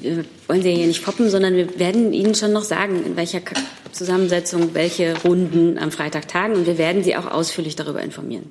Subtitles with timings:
[0.00, 3.40] wir wollen Sie hier nicht foppen, sondern wir werden Ihnen schon noch sagen, in welcher
[3.92, 6.54] Zusammensetzung welche Runden am Freitag tagen.
[6.54, 8.50] Und wir werden Sie auch ausführlich darüber informieren.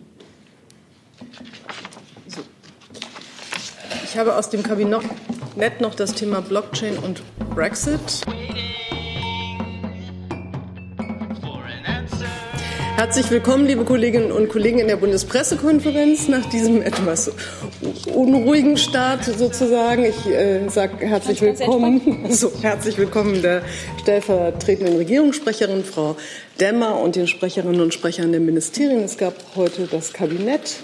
[4.03, 7.23] Ich habe aus dem Kabinett noch das Thema Blockchain und
[7.55, 7.99] Brexit.
[13.03, 17.29] Herzlich willkommen, liebe Kolleginnen und Kollegen in der Bundespressekonferenz nach diesem etwas
[18.05, 20.05] unruhigen Start sozusagen.
[20.05, 23.61] Ich äh, sage herzlich willkommen, so, herzlich willkommen der
[23.99, 26.15] stellvertretenden Regierungssprecherin Frau
[26.61, 29.03] Demmer und den Sprecherinnen und Sprechern der Ministerien.
[29.03, 30.77] Es gab heute das Kabinett.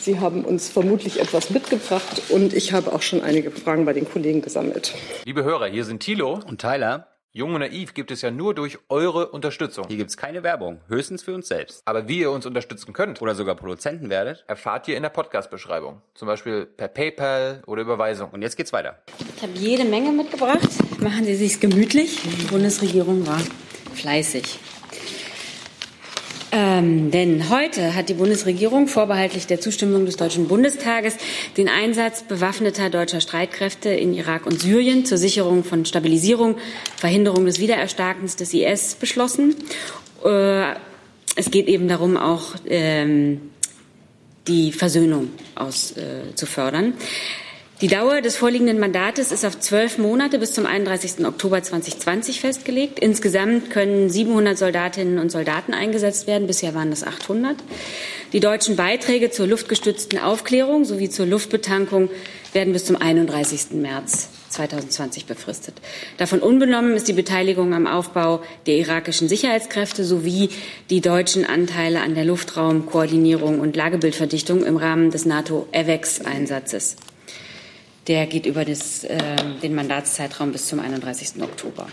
[0.00, 4.10] Sie haben uns vermutlich etwas mitgebracht und ich habe auch schon einige Fragen bei den
[4.10, 4.92] Kollegen gesammelt.
[5.24, 7.09] Liebe Hörer, hier sind Thilo und Tyler.
[7.32, 9.86] Jung und naiv gibt es ja nur durch eure Unterstützung.
[9.86, 11.80] Hier gibt es keine Werbung, höchstens für uns selbst.
[11.84, 16.02] Aber wie ihr uns unterstützen könnt oder sogar Produzenten werdet, erfahrt ihr in der Podcast-Beschreibung.
[16.14, 18.30] Zum Beispiel per PayPal oder Überweisung.
[18.30, 18.98] Und jetzt geht's weiter.
[19.36, 20.68] Ich habe jede Menge mitgebracht.
[20.98, 22.20] Machen Sie sich's gemütlich.
[22.20, 23.38] Die Bundesregierung war
[23.94, 24.58] fleißig.
[26.52, 31.16] Ähm, denn heute hat die Bundesregierung vorbehaltlich der Zustimmung des Deutschen Bundestages
[31.56, 36.56] den Einsatz bewaffneter deutscher Streitkräfte in Irak und Syrien zur Sicherung von Stabilisierung,
[36.96, 39.54] Verhinderung des Wiedererstarkens des IS beschlossen.
[40.24, 40.72] Äh,
[41.36, 43.40] es geht eben darum, auch ähm,
[44.48, 46.94] die Versöhnung aus, äh, zu fördern.
[47.80, 51.24] Die Dauer des vorliegenden Mandates ist auf zwölf Monate bis zum 31.
[51.24, 52.98] Oktober 2020 festgelegt.
[52.98, 56.46] Insgesamt können 700 Soldatinnen und Soldaten eingesetzt werden.
[56.46, 57.56] Bisher waren es 800.
[58.34, 62.10] Die deutschen Beiträge zur luftgestützten Aufklärung sowie zur Luftbetankung
[62.52, 63.70] werden bis zum 31.
[63.70, 65.76] März 2020 befristet.
[66.18, 70.50] Davon unbenommen ist die Beteiligung am Aufbau der irakischen Sicherheitskräfte sowie
[70.90, 76.96] die deutschen Anteile an der Luftraumkoordinierung und Lagebildverdichtung im Rahmen des NATO-EVEX-Einsatzes.
[78.06, 79.18] Der geht über das, äh,
[79.62, 81.42] den Mandatszeitraum bis zum 31.
[81.42, 81.86] Oktober.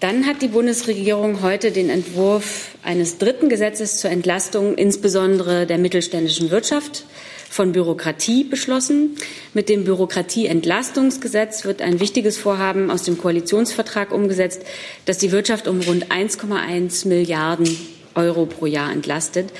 [0.00, 6.50] Dann hat die Bundesregierung heute den Entwurf eines dritten Gesetzes zur Entlastung insbesondere der mittelständischen
[6.50, 7.04] Wirtschaft
[7.48, 9.16] von Bürokratie beschlossen.
[9.54, 14.62] Mit dem Bürokratieentlastungsgesetz wird ein wichtiges Vorhaben aus dem Koalitionsvertrag umgesetzt,
[15.04, 17.68] das die Wirtschaft um rund 1,1 Milliarden
[18.16, 19.52] Euro pro Jahr entlastet.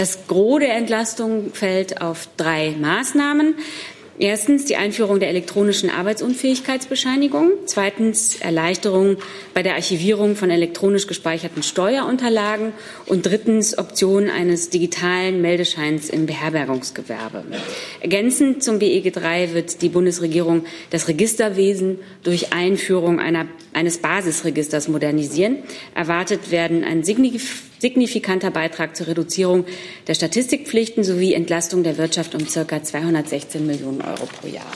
[0.00, 3.56] Das Gros der Entlastung fällt auf drei Maßnahmen.
[4.18, 7.50] Erstens die Einführung der elektronischen Arbeitsunfähigkeitsbescheinigung.
[7.66, 9.18] Zweitens Erleichterung
[9.52, 12.72] bei der Archivierung von elektronisch gespeicherten Steuerunterlagen.
[13.04, 17.44] Und drittens Option eines digitalen Meldescheins im Beherbergungsgewerbe.
[18.00, 25.58] Ergänzend zum BEG 3 wird die Bundesregierung das Registerwesen durch Einführung einer, eines Basisregisters modernisieren.
[25.94, 29.64] Erwartet werden ein signifikant signifikanter Beitrag zur Reduzierung
[30.06, 32.82] der Statistikpflichten sowie Entlastung der Wirtschaft um ca.
[32.82, 34.70] 216 Millionen Euro pro Jahr.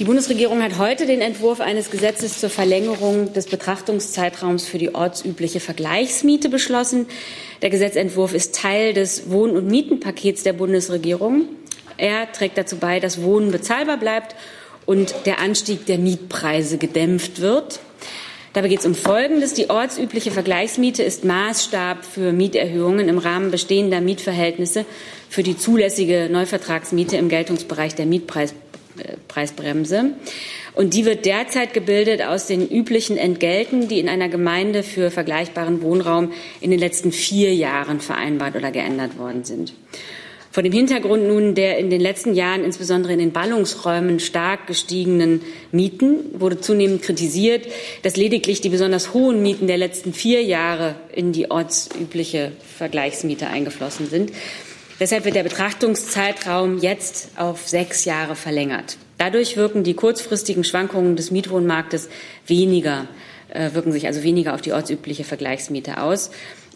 [0.00, 5.60] Die Bundesregierung hat heute den Entwurf eines Gesetzes zur Verlängerung des Betrachtungszeitraums für die ortsübliche
[5.60, 7.04] Vergleichsmiete beschlossen.
[7.60, 11.50] Der Gesetzentwurf ist Teil des Wohn- und Mietenpakets der Bundesregierung.
[11.98, 14.36] Er trägt dazu bei, dass Wohnen bezahlbar bleibt
[14.86, 17.80] und der Anstieg der Mietpreise gedämpft wird.
[18.52, 19.54] Dabei geht es um Folgendes.
[19.54, 24.84] Die ortsübliche Vergleichsmiete ist Maßstab für Mieterhöhungen im Rahmen bestehender Mietverhältnisse
[25.28, 30.14] für die zulässige Neuvertragsmiete im Geltungsbereich der Mietpreisbremse.
[30.74, 35.80] Und die wird derzeit gebildet aus den üblichen Entgelten, die in einer Gemeinde für vergleichbaren
[35.82, 39.74] Wohnraum in den letzten vier Jahren vereinbart oder geändert worden sind.
[40.52, 45.42] Vor dem Hintergrund nun der in den letzten Jahren insbesondere in den Ballungsräumen stark gestiegenen
[45.70, 47.68] Mieten wurde zunehmend kritisiert,
[48.02, 54.08] dass lediglich die besonders hohen Mieten der letzten vier Jahre in die ortsübliche Vergleichsmiete eingeflossen
[54.08, 54.32] sind.
[54.98, 58.96] Deshalb wird der Betrachtungszeitraum jetzt auf sechs Jahre verlängert.
[59.18, 62.08] Dadurch wirken die kurzfristigen Schwankungen des Mietwohnmarktes
[62.46, 63.06] weniger,
[63.50, 66.30] äh, wirken sich also weniger auf die ortsübliche Vergleichsmiete aus.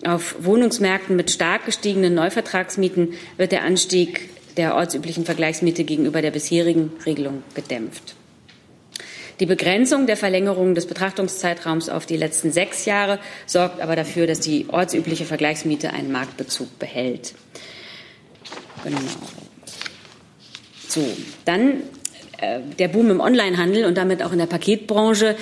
[0.07, 6.93] Auf Wohnungsmärkten mit stark gestiegenen Neuvertragsmieten wird der Anstieg der ortsüblichen Vergleichsmiete gegenüber der bisherigen
[7.07, 8.15] Regelung gedämpft.
[9.41, 14.41] Die Begrenzung der Verlängerung des Betrachtungszeitraums auf die letzten sechs Jahre sorgt aber dafür, dass
[14.41, 17.35] die ortsübliche Vergleichsmiete einen Marktbezug behält.
[18.85, 18.99] Genau.
[20.87, 21.05] So,
[21.45, 21.83] dann
[22.39, 25.35] äh, der Boom im Onlinehandel und damit auch in der Paketbranche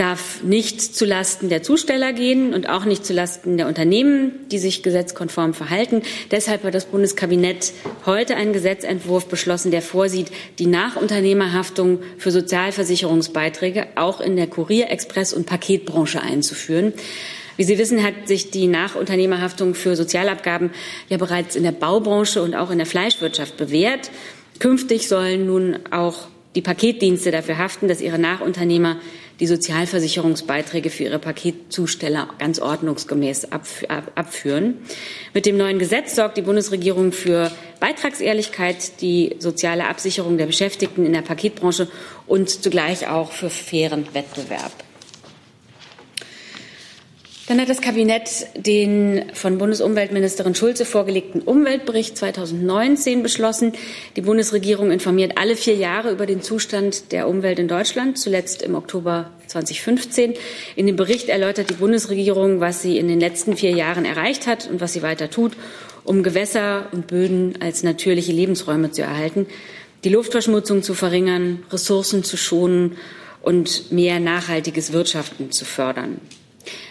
[0.00, 5.52] darf nicht zulasten der Zusteller gehen und auch nicht zulasten der Unternehmen, die sich gesetzkonform
[5.52, 6.00] verhalten.
[6.30, 7.74] Deshalb hat das Bundeskabinett
[8.06, 15.34] heute einen Gesetzentwurf beschlossen, der vorsieht, die Nachunternehmerhaftung für Sozialversicherungsbeiträge auch in der Kurier-, Express-
[15.34, 16.94] und Paketbranche einzuführen.
[17.58, 20.70] Wie Sie wissen, hat sich die Nachunternehmerhaftung für Sozialabgaben
[21.10, 24.10] ja bereits in der Baubranche und auch in der Fleischwirtschaft bewährt.
[24.60, 28.96] Künftig sollen nun auch die Paketdienste dafür haften, dass ihre Nachunternehmer
[29.38, 33.48] die Sozialversicherungsbeiträge für ihre Paketzusteller ganz ordnungsgemäß
[34.14, 34.78] abführen.
[35.32, 41.12] Mit dem neuen Gesetz sorgt die Bundesregierung für Beitragsehrlichkeit, die soziale Absicherung der Beschäftigten in
[41.12, 41.88] der Paketbranche
[42.26, 44.72] und zugleich auch für fairen Wettbewerb.
[47.50, 53.72] Dann hat das Kabinett den von Bundesumweltministerin Schulze vorgelegten Umweltbericht 2019 beschlossen.
[54.14, 58.76] Die Bundesregierung informiert alle vier Jahre über den Zustand der Umwelt in Deutschland, zuletzt im
[58.76, 60.34] Oktober 2015.
[60.76, 64.70] In dem Bericht erläutert die Bundesregierung, was sie in den letzten vier Jahren erreicht hat
[64.70, 65.54] und was sie weiter tut,
[66.04, 69.46] um Gewässer und Böden als natürliche Lebensräume zu erhalten,
[70.04, 72.96] die Luftverschmutzung zu verringern, Ressourcen zu schonen
[73.42, 76.20] und mehr nachhaltiges Wirtschaften zu fördern.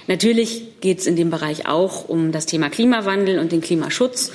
[0.08, 4.32] Natürlich geht es in dem Bereich auch um das Thema Klimawandel und den Klimaschutz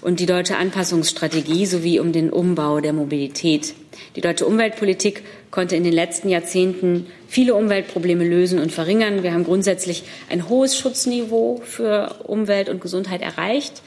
[0.00, 3.74] und die deutsche Anpassungsstrategie sowie um den Umbau der Mobilität.
[4.16, 9.22] Die deutsche Umweltpolitik konnte in den letzten Jahrzehnten viele Umweltprobleme lösen und verringern.
[9.22, 13.82] Wir haben grundsätzlich ein hohes Schutzniveau für Umwelt und Gesundheit erreicht.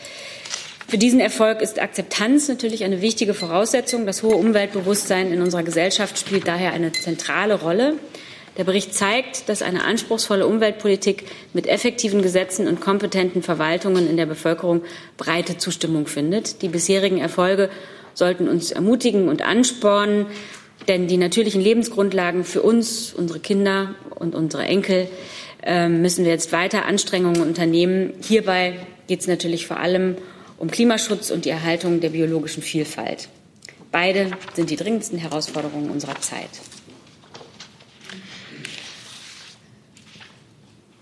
[0.87, 4.05] Für diesen Erfolg ist Akzeptanz natürlich eine wichtige Voraussetzung.
[4.05, 7.95] Das hohe Umweltbewusstsein in unserer Gesellschaft spielt daher eine zentrale Rolle.
[8.57, 14.25] Der Bericht zeigt, dass eine anspruchsvolle Umweltpolitik mit effektiven Gesetzen und kompetenten Verwaltungen in der
[14.25, 14.81] Bevölkerung
[15.17, 16.61] breite Zustimmung findet.
[16.61, 17.69] Die bisherigen Erfolge
[18.13, 20.25] sollten uns ermutigen und anspornen,
[20.87, 25.07] denn die natürlichen Lebensgrundlagen für uns, unsere Kinder und unsere Enkel
[25.63, 28.13] ähm, müssen wir jetzt weiter Anstrengungen unternehmen.
[28.21, 30.17] Hierbei geht es natürlich vor allem
[30.57, 33.29] um Klimaschutz und die Erhaltung der biologischen Vielfalt.
[33.91, 36.49] Beide sind die dringendsten Herausforderungen unserer Zeit.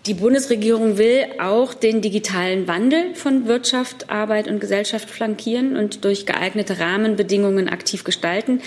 [0.06, 6.26] Die Bundesregierung will auch den digitalen Wandel von Wirtschaft, Arbeit und Gesellschaft flankieren und durch
[6.26, 8.62] geeignete Rahmenbedingungen aktiv gestalten.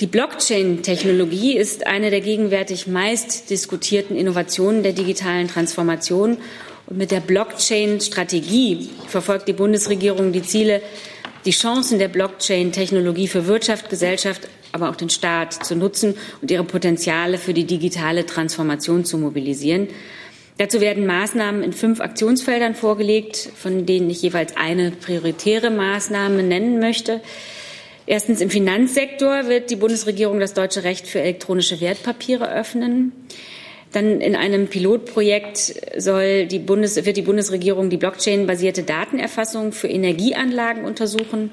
[0.00, 6.36] Die Blockchain-Technologie ist eine der gegenwärtig meist diskutierten Innovationen der digitalen Transformation.
[6.86, 10.82] Und mit der Blockchain-Strategie verfolgt die Bundesregierung die Ziele,
[11.46, 16.62] die Chancen der Blockchain-Technologie für Wirtschaft, Gesellschaft, aber auch den Staat zu nutzen und ihre
[16.62, 19.88] Potenziale für die digitale Transformation zu mobilisieren.
[20.58, 26.80] Dazu werden Maßnahmen in fünf Aktionsfeldern vorgelegt, von denen ich jeweils eine prioritäre Maßnahme nennen
[26.80, 27.20] möchte.
[28.06, 33.12] Erstens im Finanzsektor wird die Bundesregierung das deutsche Recht für elektronische Wertpapiere öffnen.
[33.92, 40.84] Dann in einem Pilotprojekt soll die Bundes, wird die Bundesregierung die Blockchain-basierte Datenerfassung für Energieanlagen
[40.84, 41.52] untersuchen.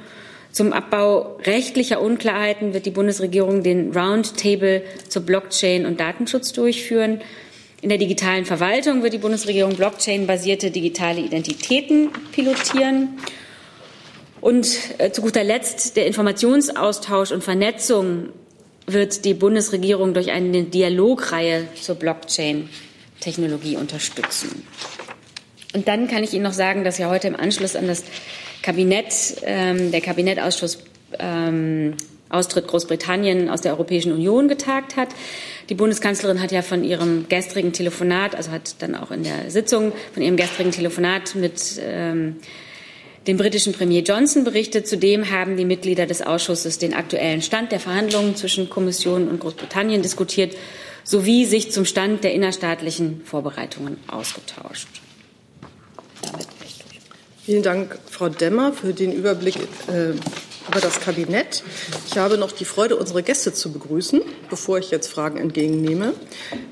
[0.51, 7.21] Zum Abbau rechtlicher Unklarheiten wird die Bundesregierung den Roundtable zur Blockchain und Datenschutz durchführen.
[7.85, 13.19] In der digitalen Verwaltung wird die Bundesregierung Blockchain-basierte digitale Identitäten pilotieren.
[14.41, 14.67] Und
[14.97, 18.29] äh, zu guter Letzt der Informationsaustausch und Vernetzung
[18.87, 24.65] wird die Bundesregierung durch eine Dialogreihe zur Blockchain-Technologie unterstützen.
[25.75, 28.03] Und dann kann ich Ihnen noch sagen, dass ja heute im Anschluss an das
[28.63, 30.79] Kabinett, ähm, der Kabinettausschuss
[31.19, 31.93] ähm,
[32.29, 35.09] Austritt Großbritannien aus der Europäischen Union getagt hat.
[35.69, 39.93] Die Bundeskanzlerin hat ja von ihrem gestrigen Telefonat, also hat dann auch in der Sitzung
[40.13, 42.37] von ihrem gestrigen Telefonat mit ähm,
[43.25, 44.87] dem britischen Premier Johnson berichtet.
[44.87, 50.01] Zudem haben die Mitglieder des Ausschusses den aktuellen Stand der Verhandlungen zwischen Kommission und Großbritannien
[50.01, 50.55] diskutiert
[51.03, 54.87] sowie sich zum Stand der innerstaatlichen Vorbereitungen ausgetauscht.
[57.45, 59.55] Vielen Dank, Frau Demmer, für den Überblick
[59.87, 60.13] äh,
[60.67, 61.63] über das Kabinett.
[62.07, 66.13] Ich habe noch die Freude, unsere Gäste zu begrüßen, bevor ich jetzt Fragen entgegennehme.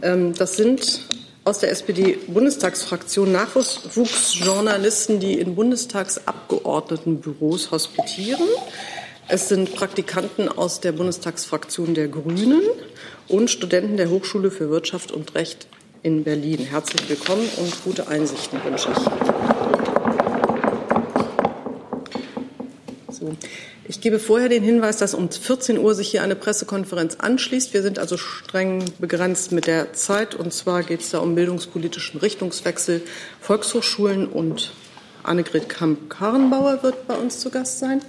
[0.02, 1.08] Ähm, das sind
[1.44, 8.48] aus der SPD-Bundestagsfraktion Nachwuchsjournalisten, die in Bundestagsabgeordnetenbüros hospitieren.
[9.28, 12.64] Es sind Praktikanten aus der Bundestagsfraktion der Grünen
[13.28, 15.68] und Studenten der Hochschule für Wirtschaft und Recht
[16.02, 16.60] in Berlin.
[16.60, 19.00] Herzlich willkommen und gute Einsichten wünsche ich.
[23.14, 23.36] So.
[23.86, 27.74] Ich gebe vorher den Hinweis, dass um 14 Uhr sich hier eine Pressekonferenz anschließt.
[27.74, 30.36] Wir sind also streng begrenzt mit der Zeit.
[30.36, 33.02] Und zwar geht es da um bildungspolitischen Richtungswechsel,
[33.42, 34.72] Volkshochschulen und
[35.24, 38.02] Annegret Kamp-Karrenbauer wird bei uns zu Gast sein.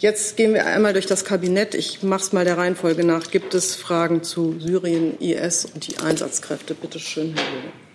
[0.00, 1.74] Jetzt gehen wir einmal durch das Kabinett.
[1.74, 3.30] Ich mache es mal der Reihenfolge nach.
[3.30, 6.74] Gibt es Fragen zu Syrien, IS und die Einsatzkräfte?
[6.74, 7.87] Bitte schön, Herr Löwe.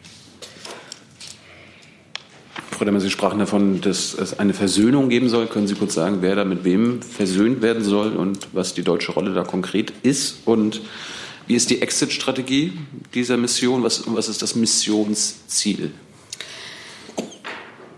[2.72, 5.48] Frau Demmer, Sie sprachen davon, dass es eine Versöhnung geben soll.
[5.48, 9.12] Können Sie kurz sagen, wer da mit wem versöhnt werden soll und was die deutsche
[9.12, 10.38] Rolle da konkret ist?
[10.46, 10.82] Und
[11.48, 12.74] wie ist die Exit-Strategie
[13.14, 13.84] dieser Mission?
[13.84, 15.92] Was, was ist das Missionsziel?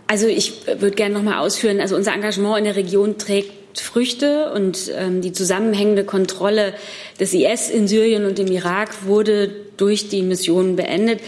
[0.08, 1.80] Also ich würde gerne noch mal ausführen.
[1.80, 6.74] Also unser Engagement in der Region trägt Früchte und ähm, die zusammenhängende Kontrolle
[7.20, 11.20] des IS in Syrien und im Irak wurde durch die Mission beendet.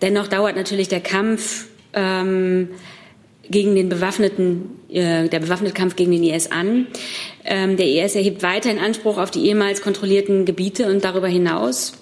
[0.00, 2.68] Dennoch dauert natürlich der Kampf ähm,
[3.50, 6.86] gegen den bewaffneten, äh, der bewaffnete Kampf gegen den IS an.
[7.44, 11.94] Ähm, der IS erhebt weiterhin Anspruch auf die ehemals kontrollierten Gebiete und darüber hinaus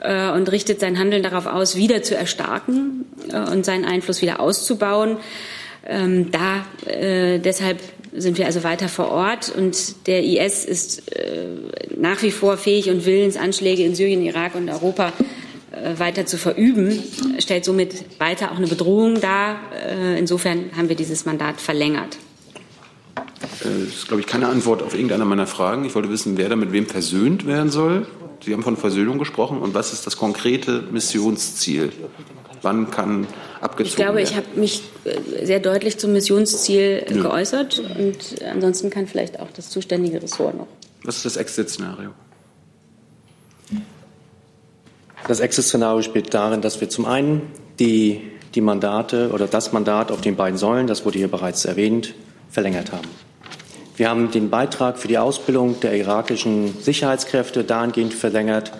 [0.00, 4.40] äh, und richtet sein Handeln darauf aus, wieder zu erstarken äh, und seinen Einfluss wieder
[4.40, 5.18] auszubauen.
[5.86, 7.80] Ähm, da äh, deshalb
[8.16, 11.46] sind wir also weiter vor Ort und der IS ist äh,
[11.98, 15.12] nach wie vor fähig und willens, Anschläge in Syrien, Irak und Europa
[15.96, 17.02] weiter zu verüben,
[17.38, 19.60] stellt somit weiter auch eine Bedrohung dar.
[19.72, 22.18] Äh, insofern haben wir dieses Mandat verlängert.
[23.40, 25.84] Das ist, glaube ich, keine Antwort auf irgendeine meiner Fragen.
[25.84, 28.06] Ich wollte wissen, wer da mit wem versöhnt werden soll.
[28.44, 29.58] Sie haben von Versöhnung gesprochen.
[29.58, 31.92] Und was ist das konkrete Missionsziel?
[32.62, 33.26] Wann kann
[33.60, 34.28] abgezogen Ich glaube, werden?
[34.28, 37.22] ich habe mich äh, sehr deutlich zum Missionsziel ja.
[37.22, 37.80] geäußert.
[37.98, 40.68] Und ansonsten kann vielleicht auch das zuständige Ressort noch.
[41.04, 42.10] Was ist das Exit-Szenario?
[45.26, 47.40] Das Exit-Szenario spielt darin, dass wir zum einen
[47.78, 48.20] die,
[48.54, 52.14] die Mandate oder das Mandat auf den beiden Säulen, das wurde hier bereits erwähnt,
[52.50, 53.08] verlängert haben.
[53.96, 58.72] Wir haben den Beitrag für die Ausbildung der irakischen Sicherheitskräfte dahingehend verlängert,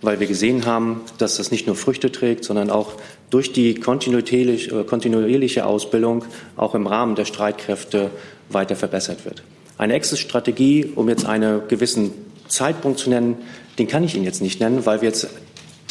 [0.00, 2.94] weil wir gesehen haben, dass das nicht nur Früchte trägt, sondern auch
[3.30, 6.24] durch die kontinuierliche, kontinuierliche Ausbildung
[6.56, 8.10] auch im Rahmen der Streitkräfte
[8.48, 9.44] weiter verbessert wird.
[9.78, 12.10] Eine Exit-Strategie, um jetzt einen gewissen
[12.48, 13.36] Zeitpunkt zu nennen,
[13.78, 15.28] den kann ich Ihnen jetzt nicht nennen, weil wir jetzt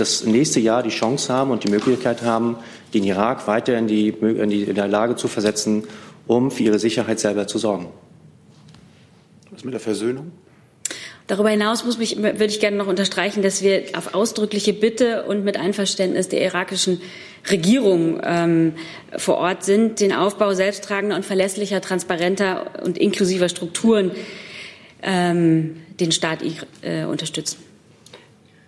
[0.01, 2.57] das nächste Jahr die Chance haben und die Möglichkeit haben,
[2.93, 5.83] den Irak weiter in die, in die, in der Lage zu versetzen,
[6.27, 7.87] um für ihre Sicherheit selber zu sorgen.
[9.51, 10.31] Was mit der Versöhnung?
[11.27, 15.45] Darüber hinaus muss mich, würde ich gerne noch unterstreichen, dass wir auf ausdrückliche Bitte und
[15.45, 16.99] mit Einverständnis der irakischen
[17.49, 18.73] Regierung ähm,
[19.15, 24.11] vor Ort sind, den Aufbau selbsttragender und verlässlicher, transparenter und inklusiver Strukturen
[25.03, 26.39] ähm, den Staat
[26.81, 27.70] äh, unterstützen.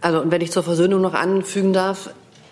[0.04, 2.10] Also, und wenn ich zur Versöhnung noch anfügen darf,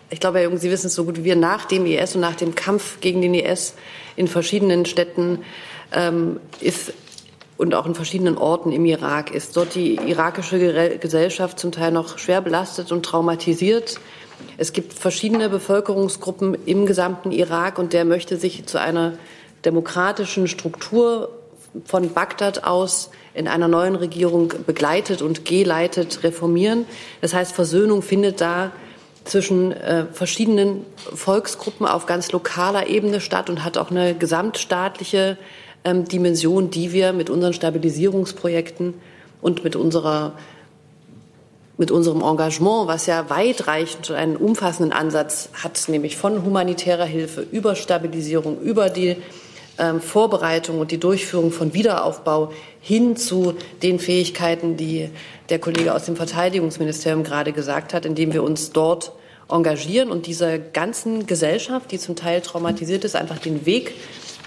[0.09, 2.21] ich glaube, Herr Jung, Sie wissen es so gut wie wir, nach dem IS und
[2.21, 3.75] nach dem Kampf gegen den IS
[4.15, 5.39] in verschiedenen Städten
[5.91, 6.93] ähm, ist
[7.57, 12.17] und auch in verschiedenen Orten im Irak ist dort die irakische Gesellschaft zum Teil noch
[12.19, 13.99] schwer belastet und traumatisiert.
[14.57, 19.13] Es gibt verschiedene Bevölkerungsgruppen im gesamten Irak und der möchte sich zu einer
[19.65, 21.29] demokratischen Struktur
[21.83, 26.85] von Bagdad aus in einer neuen Regierung begleitet und geleitet reformieren.
[27.21, 28.71] Das heißt, Versöhnung findet da
[29.23, 35.37] zwischen äh, verschiedenen Volksgruppen auf ganz lokaler Ebene statt und hat auch eine gesamtstaatliche
[35.83, 38.95] ähm, Dimension, die wir mit unseren Stabilisierungsprojekten
[39.41, 40.33] und mit unserer
[41.77, 47.75] mit unserem Engagement, was ja weitreichend einen umfassenden Ansatz hat, nämlich von humanitärer Hilfe über
[47.75, 49.17] Stabilisierung, über die
[49.99, 55.09] Vorbereitung und die Durchführung von Wiederaufbau hin zu den Fähigkeiten, die
[55.49, 59.11] der Kollege aus dem Verteidigungsministerium gerade gesagt hat, indem wir uns dort
[59.49, 63.93] engagieren und dieser ganzen Gesellschaft, die zum Teil traumatisiert ist, einfach den Weg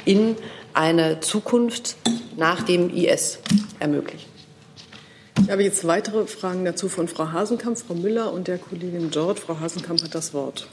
[0.05, 0.37] in
[0.73, 1.97] eine Zukunft
[2.37, 3.39] nach dem IS
[3.81, 4.35] ermöglichen.
[5.43, 9.39] Ich habe jetzt weitere Fragen dazu von Frau Hasenkamp, Frau Müller und der Kollegin Jord.
[9.39, 10.69] Frau Hasenkamp hat das Wort.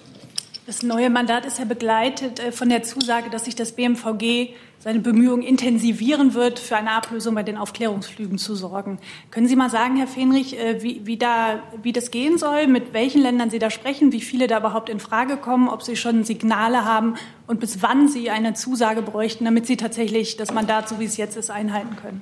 [0.68, 5.00] Das neue Mandat ist ja begleitet äh, von der Zusage, dass sich das BMVG seine
[5.00, 9.00] Bemühungen intensivieren wird, für eine Ablösung bei den Aufklärungsflügen zu sorgen.
[9.32, 12.94] Können Sie mal sagen, Herr Fenrich, äh, wie, wie, da, wie das gehen soll, mit
[12.94, 16.24] welchen Ländern Sie da sprechen, wie viele da überhaupt in Frage kommen, ob Sie schon
[16.24, 17.15] Signale haben
[17.48, 21.18] und bis wann Sie eine Zusage bräuchten, damit Sie tatsächlich das Mandat, so wie es
[21.18, 22.22] jetzt ist, einhalten können?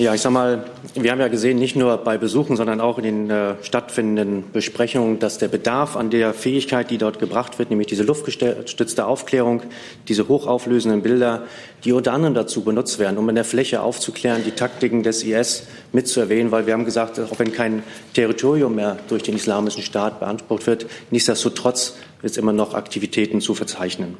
[0.00, 0.64] Ja, ich sag mal,
[0.94, 5.18] wir haben ja gesehen, nicht nur bei Besuchen, sondern auch in den äh, stattfindenden Besprechungen,
[5.18, 9.60] dass der Bedarf an der Fähigkeit, die dort gebracht wird, nämlich diese luftgestützte Aufklärung,
[10.08, 11.42] diese hochauflösenden Bilder,
[11.84, 15.64] die unter anderem dazu benutzt werden, um in der Fläche aufzuklären, die Taktiken des IS
[15.92, 17.82] mitzuerwähnen, weil wir haben gesagt, auch wenn kein
[18.14, 24.16] Territorium mehr durch den Islamischen Staat beansprucht wird, nichtsdestotrotz ist immer noch Aktivitäten zu verzeichnen.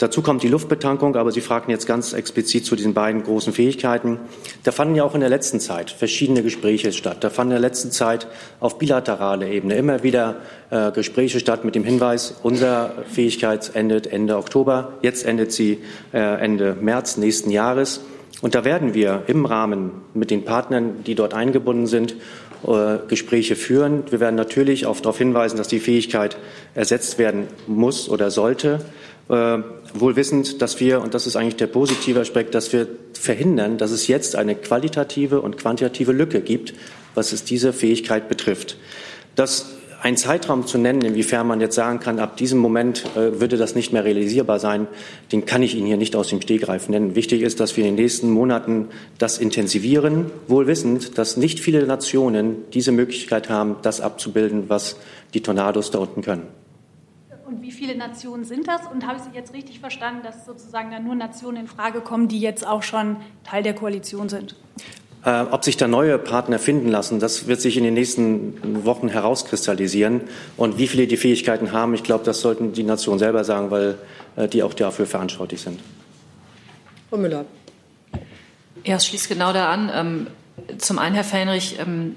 [0.00, 4.18] Dazu kommt die Luftbetankung, aber Sie fragten jetzt ganz explizit zu diesen beiden großen Fähigkeiten.
[4.62, 7.18] Da fanden ja auch in der letzten Zeit verschiedene Gespräche statt.
[7.20, 8.26] Da fanden in der letzten Zeit
[8.60, 10.36] auf bilateraler Ebene immer wieder
[10.70, 15.82] äh, Gespräche statt mit dem Hinweis, unsere Fähigkeit endet Ende Oktober, jetzt endet sie
[16.14, 16.89] äh, Ende März
[17.20, 18.00] nächsten Jahres.
[18.42, 22.14] Und da werden wir im Rahmen mit den Partnern, die dort eingebunden sind,
[22.66, 24.04] äh, Gespräche führen.
[24.10, 26.36] Wir werden natürlich auch darauf hinweisen, dass die Fähigkeit
[26.74, 28.80] ersetzt werden muss oder sollte.
[29.28, 29.58] Äh,
[29.94, 33.90] wohl wissend, dass wir, und das ist eigentlich der positive Aspekt, dass wir verhindern, dass
[33.90, 36.74] es jetzt eine qualitative und quantitative Lücke gibt,
[37.14, 38.76] was es diese Fähigkeit betrifft.
[39.36, 43.56] Das einen Zeitraum zu nennen, inwiefern man jetzt sagen kann, ab diesem Moment äh, würde
[43.56, 44.86] das nicht mehr realisierbar sein,
[45.30, 47.14] den kann ich Ihnen hier nicht aus dem Stegreif nennen.
[47.14, 48.88] Wichtig ist, dass wir in den nächsten Monaten
[49.18, 54.96] das intensivieren, wohl wissend, dass nicht viele Nationen diese Möglichkeit haben, das abzubilden, was
[55.34, 56.46] die Tornados da unten können.
[57.46, 58.82] Und wie viele Nationen sind das?
[58.86, 62.28] Und habe ich Sie jetzt richtig verstanden, dass sozusagen dann nur Nationen in Frage kommen,
[62.28, 64.54] die jetzt auch schon Teil der Koalition sind?
[65.22, 69.08] Äh, ob sich da neue Partner finden lassen, das wird sich in den nächsten Wochen
[69.08, 70.22] herauskristallisieren.
[70.56, 73.98] Und wie viele die Fähigkeiten haben, ich glaube, das sollten die Nationen selber sagen, weil
[74.36, 75.80] äh, die auch dafür verantwortlich sind.
[77.10, 77.44] Frau Müller.
[78.84, 79.90] Ja, es schließt genau da an.
[79.92, 80.26] Ähm,
[80.78, 82.16] zum einen, Herr Fähnrich, ähm,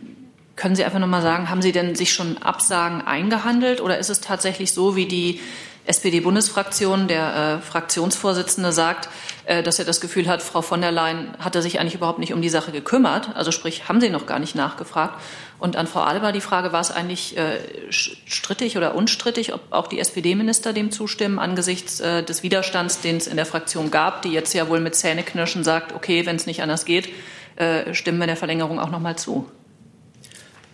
[0.56, 4.10] können Sie einfach noch mal sagen, haben Sie denn sich schon Absagen eingehandelt oder ist
[4.10, 5.40] es tatsächlich so, wie die
[5.86, 9.10] SPD-Bundesfraktion, der äh, Fraktionsvorsitzende sagt,
[9.46, 12.34] äh, dass er das Gefühl hat, Frau von der Leyen hatte sich eigentlich überhaupt nicht
[12.34, 13.36] um die Sache gekümmert.
[13.36, 15.20] Also sprich, haben Sie noch gar nicht nachgefragt.
[15.60, 17.60] Und an Frau Alba die Frage, war es eigentlich äh,
[17.90, 23.28] strittig oder unstrittig, ob auch die SPD-Minister dem zustimmen angesichts äh, des Widerstands, den es
[23.28, 26.62] in der Fraktion gab, die jetzt ja wohl mit Zähneknirschen sagt, okay, wenn es nicht
[26.62, 27.10] anders geht,
[27.58, 29.50] äh, stimmen wir der Verlängerung auch noch mal zu.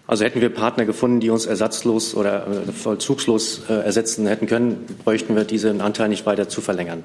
[0.10, 4.88] Also hätten wir Partner gefunden, die uns ersatzlos oder äh, vollzugslos äh, ersetzen hätten können,
[5.04, 7.04] bräuchten wir diesen Anteil nicht weiter zu verlängern.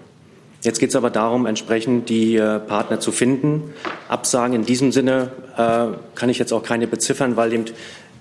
[0.63, 3.75] Jetzt geht es aber darum, entsprechend die äh, Partner zu finden.
[4.09, 7.67] Absagen in diesem Sinne kann ich jetzt auch keine beziffern, weil eben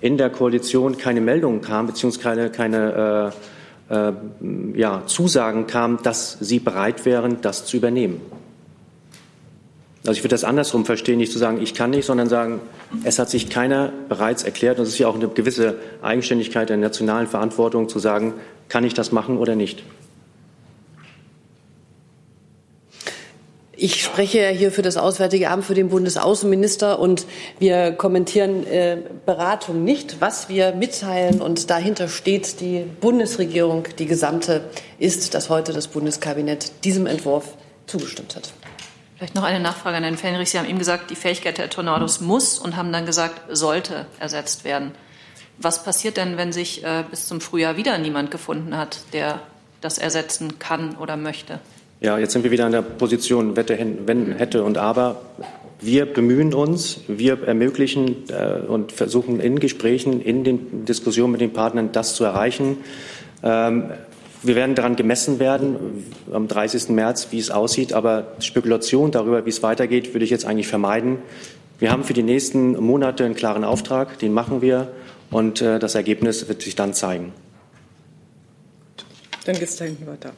[0.02, 3.32] in der Koalition keine Meldungen kam, beziehungsweise keine, keine
[3.88, 4.12] äh,
[4.74, 8.20] ja, Zusagen kam, dass sie bereit wären, das zu übernehmen.
[10.06, 12.60] Also ich würde das andersrum verstehen, nicht zu sagen, ich kann nicht, sondern sagen,
[13.04, 16.76] es hat sich keiner bereits erklärt, und es ist ja auch eine gewisse Eigenständigkeit der
[16.76, 18.34] nationalen Verantwortung, zu sagen,
[18.68, 19.82] kann ich das machen oder nicht.
[23.76, 27.26] Ich spreche hier für das Auswärtige Amt, für den Bundesaußenminister und
[27.58, 30.20] wir kommentieren äh, Beratung nicht.
[30.20, 34.62] Was wir mitteilen und dahinter steht die Bundesregierung, die gesamte,
[34.98, 37.56] ist, dass heute das Bundeskabinett diesem Entwurf
[37.86, 38.52] zugestimmt hat.
[39.16, 40.50] Vielleicht noch eine Nachfrage an Herrn Fenrich.
[40.50, 44.64] Sie haben eben gesagt, die Fähigkeit der Tornados muss und haben dann gesagt, sollte ersetzt
[44.64, 44.92] werden.
[45.58, 49.40] Was passiert denn, wenn sich äh, bis zum Frühjahr wieder niemand gefunden hat, der
[49.80, 51.60] das ersetzen kann oder möchte?
[52.00, 55.22] Ja, jetzt sind wir wieder an der Position Wette, wenn, hätte und aber.
[55.80, 61.52] Wir bemühen uns, wir ermöglichen äh, und versuchen in Gesprächen, in den Diskussionen mit den
[61.52, 62.78] Partnern das zu erreichen.
[63.44, 63.90] Ähm,
[64.44, 66.90] wir werden daran gemessen werden am 30.
[66.90, 67.92] März, wie es aussieht.
[67.92, 71.18] Aber Spekulation darüber, wie es weitergeht, würde ich jetzt eigentlich vermeiden.
[71.78, 74.92] Wir haben für die nächsten Monate einen klaren Auftrag, den machen wir
[75.30, 77.32] und äh, das Ergebnis wird sich dann zeigen.
[79.44, 80.32] Dann geht es da hinten weiter.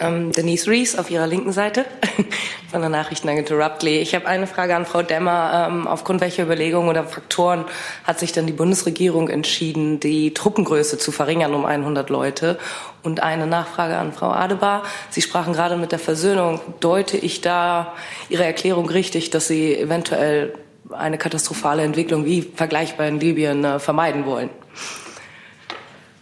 [0.00, 1.84] Ähm, Denise Rees auf Ihrer linken Seite
[2.70, 3.98] von der Nachrichtenagentur Ruptly.
[3.98, 5.68] Ich habe eine Frage an Frau Demmer.
[5.68, 7.66] Ähm, aufgrund welcher Überlegungen oder Faktoren
[8.04, 12.58] hat sich denn die Bundesregierung entschieden, die Truppengröße zu verringern um 100 Leute?
[13.02, 14.82] Und eine Nachfrage an Frau Adebar.
[15.10, 16.60] Sie sprachen gerade mit der Versöhnung.
[16.80, 17.94] Deute ich da
[18.28, 20.54] Ihre Erklärung richtig, dass Sie eventuell
[20.90, 24.50] eine katastrophale Entwicklung wie vergleichbar in Libyen äh, vermeiden wollen?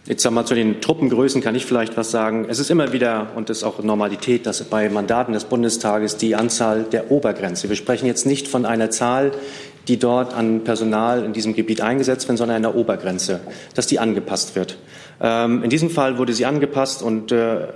[0.08, 2.46] Jetzt sag mal zu den Truppengrößen kann ich vielleicht was sagen.
[2.48, 6.84] Es ist immer wieder und ist auch Normalität, dass bei Mandaten des Bundestages die Anzahl
[6.84, 7.68] der Obergrenze.
[7.68, 9.32] Wir sprechen jetzt nicht von einer Zahl,
[9.86, 13.40] die dort an Personal in diesem Gebiet eingesetzt wird, sondern einer Obergrenze,
[13.74, 14.78] dass die angepasst wird.
[15.20, 17.66] Ähm, in diesem Fall wurde sie angepasst und äh,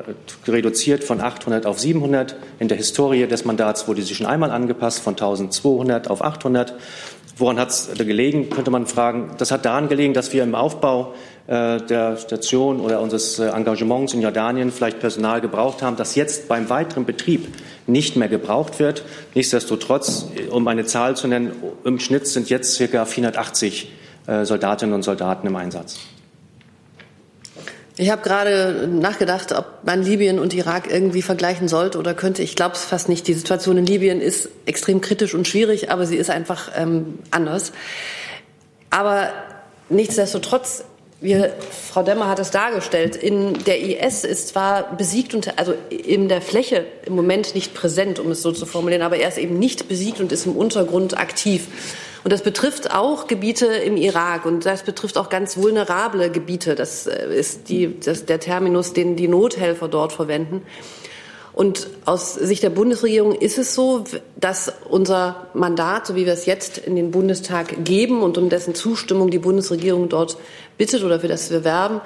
[0.48, 2.36] reduziert von 800 auf 700.
[2.58, 6.72] In der Historie des Mandats wurde sie schon einmal angepasst von 1200 auf 800.
[7.36, 9.30] Woran hat es gelegen, könnte man fragen.
[9.38, 11.14] Das hat daran gelegen, dass wir im Aufbau
[11.48, 16.68] der Station oder unseres äh, Engagements in Jordanien vielleicht Personal gebraucht haben, das jetzt beim
[16.70, 17.48] weiteren Betrieb
[17.87, 19.02] nicht mehr gebraucht wird.
[19.35, 21.52] Nichtsdestotrotz, um eine Zahl zu nennen,
[21.85, 23.05] im Schnitt sind jetzt ca.
[23.05, 23.92] 480
[24.26, 25.98] äh, Soldatinnen und Soldaten im Einsatz.
[27.96, 32.42] Ich habe gerade nachgedacht, ob man Libyen und Irak irgendwie vergleichen sollte oder könnte.
[32.42, 33.28] Ich glaube es fast nicht.
[33.28, 37.72] Die Situation in Libyen ist extrem kritisch und schwierig, aber sie ist einfach ähm, anders.
[38.88, 39.28] Aber
[39.90, 40.85] nichtsdestotrotz
[41.22, 46.28] wir, Frau Demmer hat es dargestellt, in der IS ist zwar besiegt und also in
[46.28, 49.58] der Fläche im Moment nicht präsent, um es so zu formulieren, aber er ist eben
[49.58, 51.68] nicht besiegt und ist im Untergrund aktiv.
[52.24, 56.74] Und das betrifft auch Gebiete im Irak und das betrifft auch ganz vulnerable Gebiete.
[56.74, 60.62] Das äh, ist die, das, der Terminus, den die Nothelfer dort verwenden.
[61.52, 64.04] Und aus Sicht der Bundesregierung ist es so,
[64.36, 68.74] dass unser Mandat, so wie wir es jetzt in den Bundestag geben und um dessen
[68.74, 70.38] Zustimmung die Bundesregierung dort
[70.78, 72.00] bittet oder für das wir werben,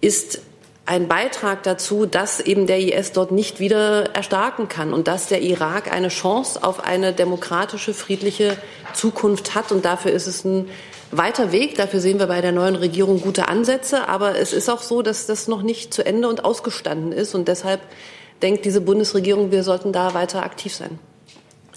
[0.00, 0.40] ist
[0.86, 5.40] ein Beitrag dazu, dass eben der IS dort nicht wieder erstarken kann und dass der
[5.40, 8.56] Irak eine Chance auf eine demokratische, friedliche
[8.92, 9.72] Zukunft hat.
[9.72, 10.68] Und dafür ist es ein
[11.10, 11.76] weiter Weg.
[11.76, 14.08] Dafür sehen wir bei der neuen Regierung gute Ansätze.
[14.08, 17.34] Aber es ist auch so, dass das noch nicht zu Ende und ausgestanden ist.
[17.34, 17.80] Und deshalb
[18.44, 20.98] denkt diese Bundesregierung, wir sollten da weiter aktiv sein.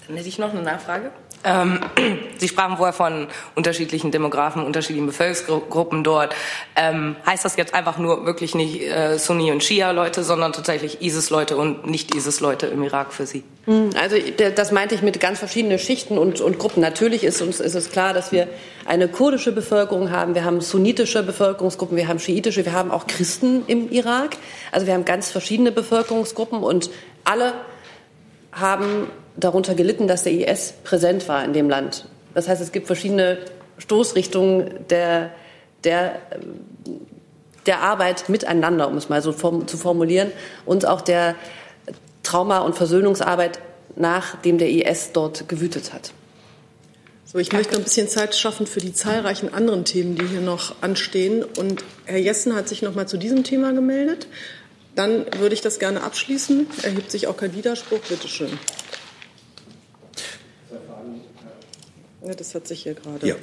[0.06, 1.10] Dann hätte ich noch eine Nachfrage.
[1.44, 1.80] Ähm,
[2.38, 6.34] Sie sprachen vorher von unterschiedlichen Demografen, unterschiedlichen Bevölkerungsgruppen dort.
[6.76, 11.56] Ähm, heißt das jetzt einfach nur wirklich nicht äh, Sunni- und Shia-Leute, sondern tatsächlich ISIS-Leute
[11.56, 13.42] und nicht ISIS-Leute im Irak für Sie?
[13.64, 14.16] Hm, also
[14.54, 16.80] das meinte ich mit ganz verschiedenen Schichten und, und Gruppen.
[16.80, 18.48] Natürlich ist uns ist es klar, dass wir
[18.86, 23.64] eine kurdische Bevölkerung haben, wir haben sunnitische Bevölkerungsgruppen, wir haben schiitische, wir haben auch Christen
[23.66, 24.36] im Irak.
[24.70, 26.90] Also wir haben ganz verschiedene Bevölkerungsgruppen und
[27.24, 27.54] alle
[28.52, 32.06] haben darunter gelitten, dass der IS präsent war in dem Land.
[32.34, 33.38] Das heißt, es gibt verschiedene
[33.78, 35.30] Stoßrichtungen der,
[35.84, 36.20] der,
[37.66, 40.32] der Arbeit miteinander, um es mal so zu formulieren,
[40.66, 41.36] und auch der
[42.22, 43.60] Trauma- und Versöhnungsarbeit,
[43.96, 46.12] nachdem der IS dort gewütet hat.
[47.30, 50.76] So, ich möchte ein bisschen Zeit schaffen für die zahlreichen anderen Themen, die hier noch
[50.80, 51.44] anstehen.
[51.44, 54.28] Und Herr Jessen hat sich noch mal zu diesem Thema gemeldet.
[54.94, 56.66] Dann würde ich das gerne abschließen.
[56.82, 58.00] Erhebt sich auch kein Widerspruch.
[58.08, 58.58] Bitte schön.
[62.28, 63.26] Ja, das hat sich hier gerade.
[63.26, 63.36] Ja.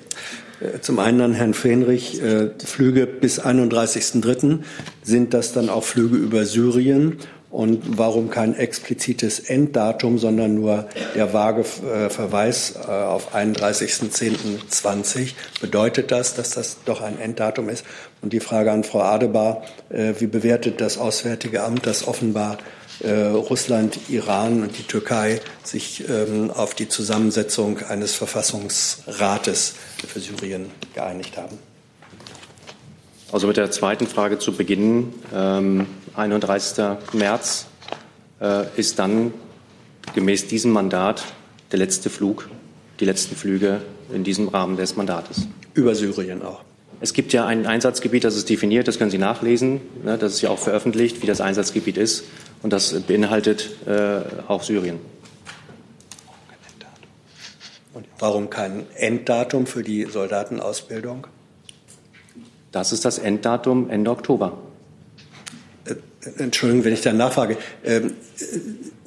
[0.60, 4.60] Äh, zum einen an Herrn Fenrich, äh, Flüge bis 31.03.
[5.02, 7.18] Sind das dann auch Flüge über Syrien?
[7.50, 15.32] Und warum kein explizites Enddatum, sondern nur der vage äh, Verweis auf 31.10.20?
[15.62, 17.86] Bedeutet das, dass das doch ein Enddatum ist?
[18.22, 22.58] Und die Frage an Frau Adebar, wie bewertet das Auswärtige Amt, das offenbar
[23.04, 29.76] Russland, Iran und die Türkei sich ähm, auf die Zusammensetzung eines Verfassungsrates
[30.08, 31.58] für Syrien geeinigt haben.
[33.32, 35.14] Also mit der zweiten Frage zu beginnen.
[35.34, 36.98] Ähm, 31.
[37.14, 37.66] März
[38.40, 39.34] äh, ist dann
[40.14, 41.24] gemäß diesem Mandat
[41.72, 42.48] der letzte Flug,
[43.00, 43.82] die letzten Flüge
[44.14, 45.48] in diesem Rahmen des Mandates.
[45.74, 46.62] Über Syrien auch.
[47.02, 49.82] Es gibt ja ein Einsatzgebiet, das ist definiert, das können Sie nachlesen.
[50.04, 52.24] Ne, das ist ja auch veröffentlicht, wie das Einsatzgebiet ist.
[52.66, 54.98] Und das beinhaltet äh, auch Syrien.
[57.94, 61.28] Und warum kein Enddatum für die Soldatenausbildung?
[62.72, 64.58] Das ist das Enddatum Ende Oktober.
[65.86, 65.94] Äh,
[66.40, 67.58] Entschuldigung, wenn ich da nachfrage.
[67.84, 68.16] Ähm,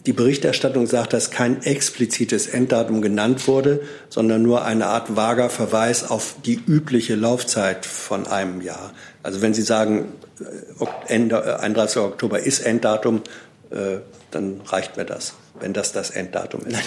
[0.06, 6.08] die Berichterstattung sagt, dass kein explizites Enddatum genannt wurde, sondern nur eine Art vager Verweis
[6.08, 8.92] auf die übliche Laufzeit von einem Jahr.
[9.22, 11.96] Also wenn Sie sagen, äh, Ende, 31.
[11.96, 13.20] Äh, Oktober ist Enddatum, äh,
[13.70, 16.78] dann reicht mir das, wenn das das Enddatum ist.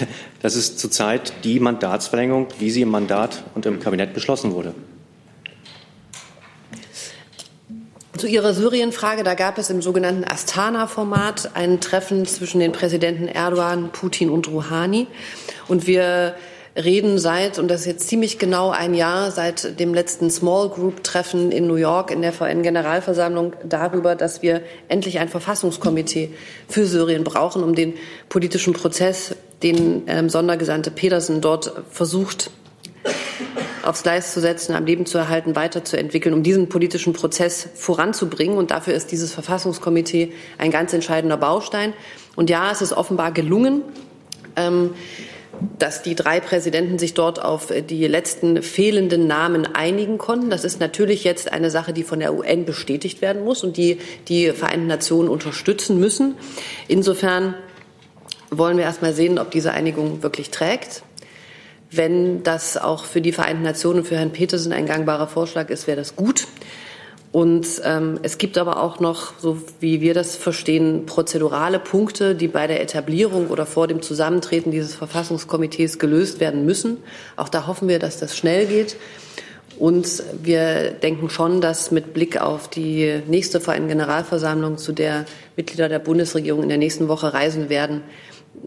[0.41, 4.73] Das ist zurzeit die Mandatsverlängerung, wie sie im Mandat und im Kabinett beschlossen wurde.
[8.17, 13.89] Zu Ihrer Syrien-Frage, da gab es im sogenannten Astana-Format ein Treffen zwischen den Präsidenten Erdogan,
[13.91, 15.07] Putin und Rouhani.
[15.67, 16.35] Und wir
[16.75, 21.03] reden seit, und das ist jetzt ziemlich genau ein Jahr, seit dem letzten Small Group
[21.03, 26.33] Treffen in New York in der VN-Generalversammlung darüber, dass wir endlich ein Verfassungskomitee
[26.69, 27.95] für Syrien brauchen, um den
[28.29, 32.51] politischen Prozess, den ähm, Sondergesandte Pedersen dort versucht
[33.83, 38.57] aufs Gleis zu setzen, am Leben zu erhalten, weiterzuentwickeln, um diesen politischen Prozess voranzubringen.
[38.57, 41.93] Und dafür ist dieses Verfassungskomitee ein ganz entscheidender Baustein.
[42.35, 43.81] Und ja, es ist offenbar gelungen,
[44.55, 44.91] ähm,
[45.77, 50.49] dass die drei Präsidenten sich dort auf die letzten fehlenden Namen einigen konnten.
[50.49, 53.99] Das ist natürlich jetzt eine Sache, die von der UN bestätigt werden muss und die
[54.27, 56.35] die Vereinten Nationen unterstützen müssen.
[56.87, 57.55] Insofern
[58.49, 61.03] wollen wir erst mal sehen, ob diese Einigung wirklich trägt.
[61.89, 65.87] Wenn das auch für die Vereinten Nationen und für Herrn Petersen ein gangbarer Vorschlag ist,
[65.87, 66.47] wäre das gut.
[67.31, 72.49] Und ähm, es gibt aber auch noch, so wie wir das verstehen, prozedurale Punkte, die
[72.49, 76.97] bei der Etablierung oder vor dem Zusammentreten dieses Verfassungskomitees gelöst werden müssen.
[77.37, 78.97] Auch da hoffen wir, dass das schnell geht.
[79.79, 85.99] Und wir denken schon, dass mit Blick auf die nächste Verein-Generalversammlung, zu der Mitglieder der
[85.99, 88.03] Bundesregierung in der nächsten Woche reisen werden,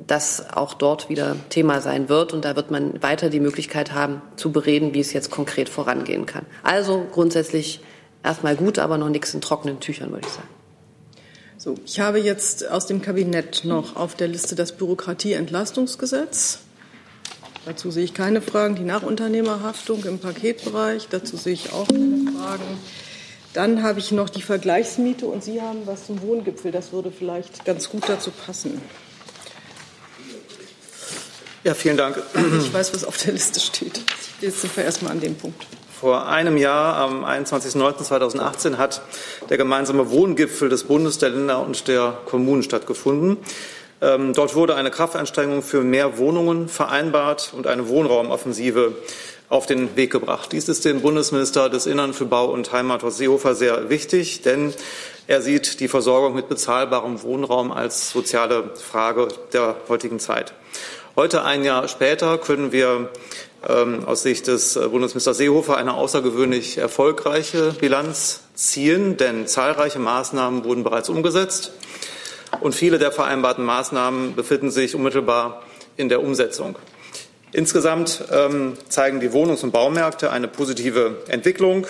[0.06, 2.32] das auch dort wieder Thema sein wird.
[2.32, 6.24] Und da wird man weiter die Möglichkeit haben, zu bereden, wie es jetzt konkret vorangehen
[6.24, 6.46] kann.
[6.62, 7.80] Also grundsätzlich
[8.24, 10.48] erstmal gut, aber noch nichts in trockenen Tüchern, würde ich sagen.
[11.56, 16.58] So, ich habe jetzt aus dem Kabinett noch auf der Liste das Bürokratieentlastungsgesetz.
[17.64, 18.74] Dazu sehe ich keine Fragen.
[18.74, 22.78] Die Nachunternehmerhaftung im Paketbereich, dazu sehe ich auch keine Fragen.
[23.54, 26.72] Dann habe ich noch die Vergleichsmiete und Sie haben was zum Wohngipfel.
[26.72, 28.82] Das würde vielleicht ganz gut dazu passen.
[31.62, 32.20] Ja, vielen Dank.
[32.58, 34.02] Ich weiß, was auf der Liste steht.
[34.42, 35.66] Jetzt sind wir erstmal an dem Punkt.
[36.04, 39.00] Vor einem Jahr, am 21.09.2018, hat
[39.48, 43.38] der gemeinsame Wohngipfel des Bundes, der Länder und der Kommunen stattgefunden.
[44.02, 48.92] Ähm, dort wurde eine Kraftanstrengung für mehr Wohnungen vereinbart und eine Wohnraumoffensive
[49.48, 50.52] auf den Weg gebracht.
[50.52, 54.74] Dies ist dem Bundesminister des Innern für Bau und Heimat, Horst Seehofer, sehr wichtig, denn
[55.26, 60.52] er sieht die Versorgung mit bezahlbarem Wohnraum als soziale Frage der heutigen Zeit.
[61.16, 63.08] Heute, ein Jahr später, können wir
[63.64, 70.84] aus Sicht des äh, Bundesministers Seehofer eine außergewöhnlich erfolgreiche Bilanz ziehen, denn zahlreiche Maßnahmen wurden
[70.84, 71.72] bereits umgesetzt
[72.60, 75.62] und viele der vereinbarten Maßnahmen befinden sich unmittelbar
[75.96, 76.76] in der Umsetzung.
[77.52, 81.86] Insgesamt ähm, zeigen die Wohnungs- und Baumärkte eine positive Entwicklung.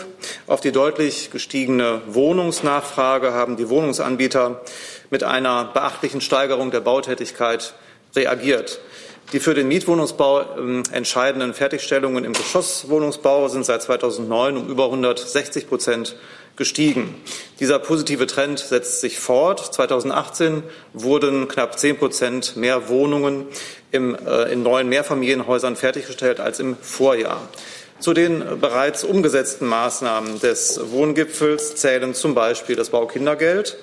[0.47, 4.61] Auf die deutlich gestiegene Wohnungsnachfrage haben die Wohnungsanbieter
[5.09, 7.73] mit einer beachtlichen Steigerung der Bautätigkeit
[8.15, 8.81] reagiert.
[9.33, 15.69] Die für den Mietwohnungsbau ähm, entscheidenden Fertigstellungen im Geschosswohnungsbau sind seit 2009 um über 160
[15.69, 16.17] Prozent
[16.57, 17.15] gestiegen.
[17.59, 19.75] Dieser positive Trend setzt sich fort.
[19.75, 23.47] 2018 wurden knapp 10 Prozent mehr Wohnungen
[23.91, 27.41] im, äh, in neuen Mehrfamilienhäusern fertiggestellt als im Vorjahr.
[28.01, 33.79] Zu den bereits umgesetzten Maßnahmen des Wohngipfels zählen zum Beispiel das Baukindergeld.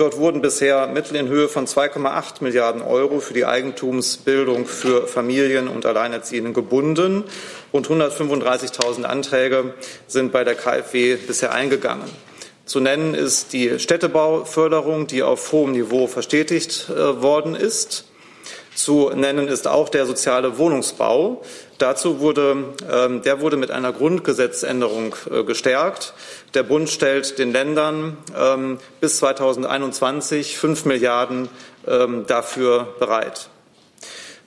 [0.00, 5.68] Dort wurden bisher Mittel in Höhe von 2,8 Milliarden Euro für die Eigentumsbildung für Familien
[5.68, 7.24] und Alleinerziehenden gebunden.
[7.70, 9.74] Rund 135.000 Anträge
[10.06, 12.08] sind bei der KfW bisher eingegangen.
[12.64, 18.06] Zu nennen ist die Städtebauförderung, die auf hohem Niveau verstetigt äh, worden ist.
[18.74, 21.42] Zu nennen ist auch der soziale Wohnungsbau.
[21.76, 26.14] Dazu wurde, ähm, der wurde mit einer Grundgesetzänderung äh, gestärkt.
[26.54, 31.48] Der Bund stellt den Ländern ähm, bis 2021 fünf Milliarden
[31.86, 33.48] ähm, dafür bereit.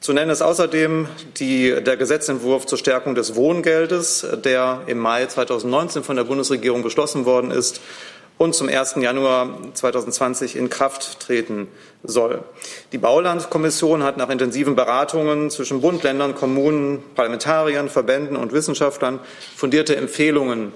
[0.02, 6.04] Zu nennen ist außerdem die, der Gesetzentwurf zur Stärkung des Wohngeldes, der im Mai 2019
[6.04, 7.80] von der Bundesregierung beschlossen worden ist
[8.38, 8.96] und zum 1.
[9.00, 11.68] Januar 2020 in Kraft treten
[12.04, 12.44] soll.
[12.92, 19.20] Die Baulandkommission hat nach intensiven Beratungen zwischen Bund, Ländern, Kommunen, Parlamentariern, Verbänden und Wissenschaftlern
[19.56, 20.74] fundierte Empfehlungen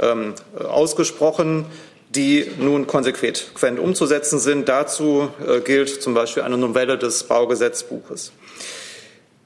[0.00, 1.66] ähm, ausgesprochen,
[2.10, 4.68] die nun konsequent umzusetzen sind.
[4.68, 8.32] Dazu äh, gilt zum Beispiel eine Novelle des Baugesetzbuches.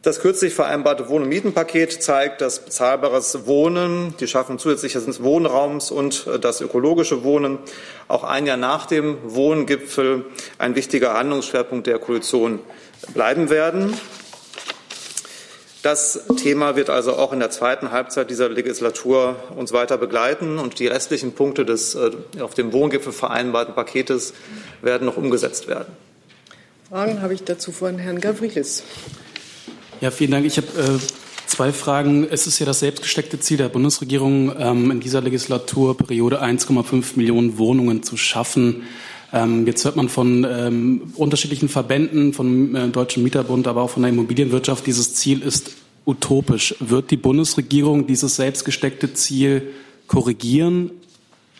[0.04, 6.26] Das kürzlich vereinbarte Wohn- und Mietenpaket zeigt, dass bezahlbares Wohnen, die Schaffung zusätzlichen Wohnraums und
[6.26, 7.58] äh, das ökologische Wohnen
[8.06, 10.26] auch ein Jahr nach dem Wohngipfel
[10.58, 12.58] ein wichtiger Handlungsschwerpunkt der Koalition
[13.14, 13.96] bleiben werden.
[15.82, 20.80] Das Thema wird also auch in der zweiten Halbzeit dieser Legislatur uns weiter begleiten und
[20.80, 24.34] die restlichen Punkte des äh, auf dem Wohngipfel vereinbarten Paketes
[24.82, 25.96] werden noch umgesetzt werden.
[26.90, 28.82] Fragen habe ich dazu von Herrn Gavrilis.
[30.04, 30.44] Ja, vielen Dank.
[30.44, 30.98] Ich habe äh,
[31.46, 32.28] zwei Fragen.
[32.30, 38.02] Es ist ja das selbstgesteckte Ziel der Bundesregierung, ähm, in dieser Legislaturperiode 1,5 Millionen Wohnungen
[38.02, 38.82] zu schaffen.
[39.32, 44.02] Ähm, jetzt hört man von ähm, unterschiedlichen Verbänden, vom äh, Deutschen Mieterbund, aber auch von
[44.02, 45.70] der Immobilienwirtschaft, dieses Ziel ist
[46.04, 46.74] utopisch.
[46.80, 49.70] Wird die Bundesregierung dieses selbstgesteckte Ziel
[50.06, 50.90] korrigieren?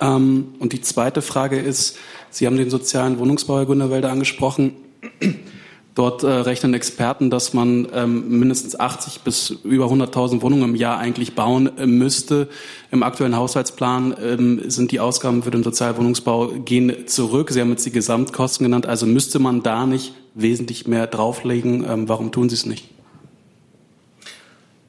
[0.03, 1.97] Ähm, und die zweite Frage ist,
[2.29, 4.75] Sie haben den sozialen Wohnungsbau, Herr Gunderwälder, angesprochen.
[5.95, 10.99] Dort äh, rechnen Experten, dass man ähm, mindestens 80 bis über 100.000 Wohnungen im Jahr
[10.99, 12.49] eigentlich bauen äh, müsste.
[12.91, 17.53] Im aktuellen Haushaltsplan ähm, sind die Ausgaben für den Sozialwohnungsbau gehen zurück.
[17.53, 18.87] Sie haben jetzt die Gesamtkosten genannt.
[18.87, 21.85] Also müsste man da nicht wesentlich mehr drauflegen.
[21.89, 22.91] Ähm, warum tun Sie es nicht?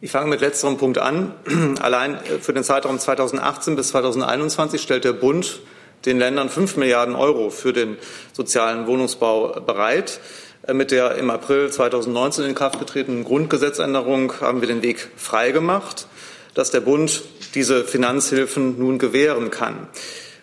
[0.01, 1.33] Ich fange mit letzterem Punkt an.
[1.81, 5.59] Allein äh, für den Zeitraum 2018 bis 2021 stellt der Bund
[6.05, 7.97] den Ländern 5 Milliarden Euro für den
[8.33, 10.19] sozialen Wohnungsbau bereit.
[10.67, 16.07] Äh, mit der im April 2019 in Kraft getretenen Grundgesetzänderung haben wir den Weg freigemacht,
[16.53, 17.23] dass der Bund
[17.53, 19.87] diese Finanzhilfen nun gewähren kann.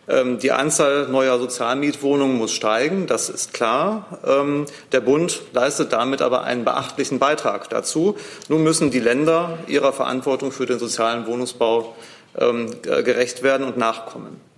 [0.08, 4.18] Ähm, die Anzahl neuer Sozialmietwohnungen muss steigen, das ist klar.
[4.26, 8.16] Ähm, der Bund leistet damit aber einen beachtlichen Beitrag dazu.
[8.48, 11.94] Nun müssen die Länder ihrer Verantwortung für den sozialen Wohnungsbau
[12.36, 14.51] ähm, gerecht werden und nachkommen.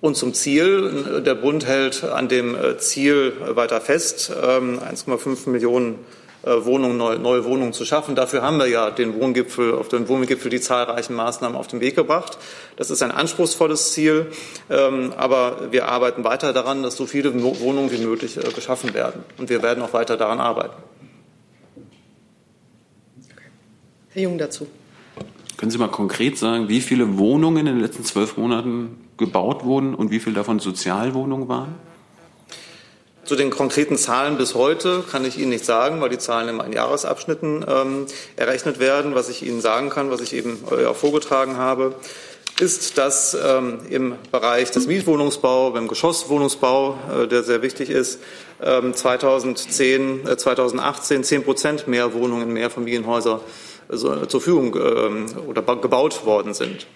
[0.00, 5.98] Und zum Ziel, der Bund hält an dem äh, Ziel weiter fest, 1,5 ähm, Millionen
[6.42, 8.14] äh, Wohnungen, neue Wohnungen zu schaffen.
[8.14, 11.96] Dafür haben wir ja den Wohngipfel, auf dem Wohngipfel die zahlreichen Maßnahmen auf den Weg
[11.96, 12.38] gebracht.
[12.76, 14.32] Das ist ein anspruchsvolles Ziel,
[14.70, 19.22] ähm, aber wir arbeiten weiter daran, dass so viele Wohnungen wie möglich äh, geschaffen werden.
[19.36, 20.82] Und wir werden auch weiter daran arbeiten.
[24.08, 24.66] Herr Jung dazu.
[25.58, 29.94] Können Sie mal konkret sagen, wie viele Wohnungen in den letzten zwölf Monaten gebaut wurden
[29.94, 31.76] und wie viele davon Sozialwohnungen waren?
[33.24, 36.64] Zu den konkreten Zahlen bis heute kann ich Ihnen nicht sagen, weil die Zahlen immer
[36.64, 39.14] in Jahresabschnitten ähm, errechnet werden.
[39.14, 41.94] Was ich Ihnen sagen kann, was ich eben äh, vorgetragen habe,
[42.58, 48.20] ist, dass ähm, im Bereich des Mietwohnungsbau, beim Geschosswohnungsbau, äh, der sehr wichtig ist,
[48.60, 53.42] ähm, 2010, äh, 2018 10 Prozent mehr Wohnungen, mehr Familienhäuser
[53.88, 56.86] also, zur Verfügung ähm, oder gebaut worden sind.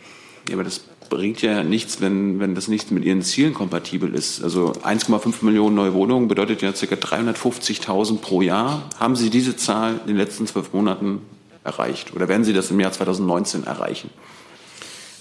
[0.48, 4.42] Ja, aber das bringt ja nichts, wenn, wenn das nicht mit Ihren Zielen kompatibel ist.
[4.42, 6.94] Also 1,5 Millionen neue Wohnungen bedeutet ja ca.
[6.94, 8.88] 350.000 pro Jahr.
[8.98, 11.22] Haben Sie diese Zahl in den letzten zwölf Monaten
[11.64, 14.10] erreicht oder werden Sie das im Jahr 2019 erreichen?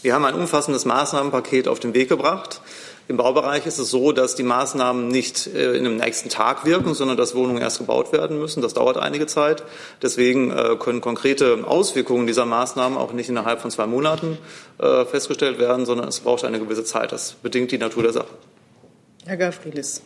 [0.01, 2.59] Wir haben ein umfassendes Maßnahmenpaket auf den Weg gebracht.
[3.09, 6.93] Im Baubereich ist es so, dass die Maßnahmen nicht äh, in dem nächsten Tag wirken,
[6.93, 8.61] sondern dass Wohnungen erst gebaut werden müssen.
[8.61, 9.63] Das dauert einige Zeit.
[10.01, 14.37] Deswegen äh, können konkrete Auswirkungen dieser Maßnahmen auch nicht innerhalb von zwei Monaten
[14.79, 17.11] äh, festgestellt werden, sondern es braucht eine gewisse Zeit.
[17.11, 18.29] Das bedingt die Natur der Sache.
[19.25, 20.01] Herr Gafrilis.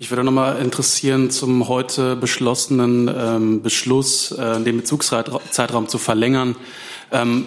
[0.00, 6.56] Ich würde noch mal interessieren zum heute beschlossenen ähm, Beschluss, äh, den Bezugszeitraum zu verlängern.
[7.12, 7.46] Ähm,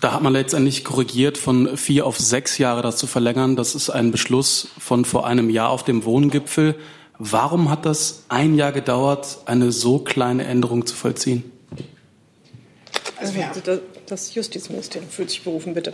[0.00, 3.56] da hat man letztendlich korrigiert, von vier auf sechs Jahre das zu verlängern.
[3.56, 6.74] Das ist ein Beschluss von vor einem Jahr auf dem Wohngipfel.
[7.18, 11.44] Warum hat das ein Jahr gedauert, eine so kleine Änderung zu vollziehen?
[13.18, 13.34] Also
[14.06, 15.92] das Justizministerium fühlt sich berufen, bitte.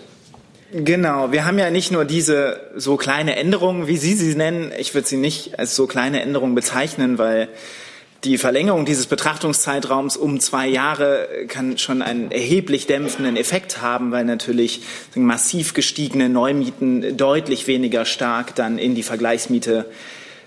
[0.73, 4.73] Genau, wir haben ja nicht nur diese so kleine Änderungen, wie Sie sie nennen.
[4.79, 7.49] Ich würde sie nicht als so kleine Änderungen bezeichnen, weil
[8.25, 14.25] die Verlängerung dieses Betrachtungszeitraums um zwei Jahre kann schon einen erheblich dämpfenden Effekt haben, weil
[14.25, 14.83] natürlich
[15.15, 19.87] massiv gestiegene Neumieten deutlich weniger stark dann in die Vergleichsmiete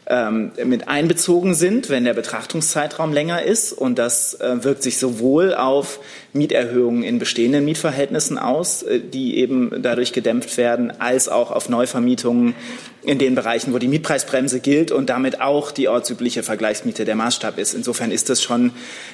[0.10, 3.72] ähm, mit einbezogen sind, wenn der Betrachtungszeitraum länger ist.
[3.74, 6.00] Und das äh, wirkt sich sowohl auf
[6.34, 12.56] Mieterhöhungen in bestehenden Mietverhältnissen aus, äh, die eben dadurch gedämpft werden, als auch auf Neuvermietungen
[13.04, 17.60] in den Bereichen, wo die Mietpreisbremse gilt und damit auch die ortsübliche Vergleichsmiete der Maßstab
[17.60, 17.76] ist.
[17.76, 18.72] Insofern ist das schon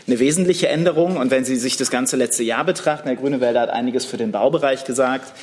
[0.07, 1.17] eine wesentliche Änderung.
[1.17, 4.31] Und wenn Sie sich das ganze letzte Jahr betrachten, Herr Grünewälder hat einiges für den
[4.31, 5.33] Baubereich gesagt.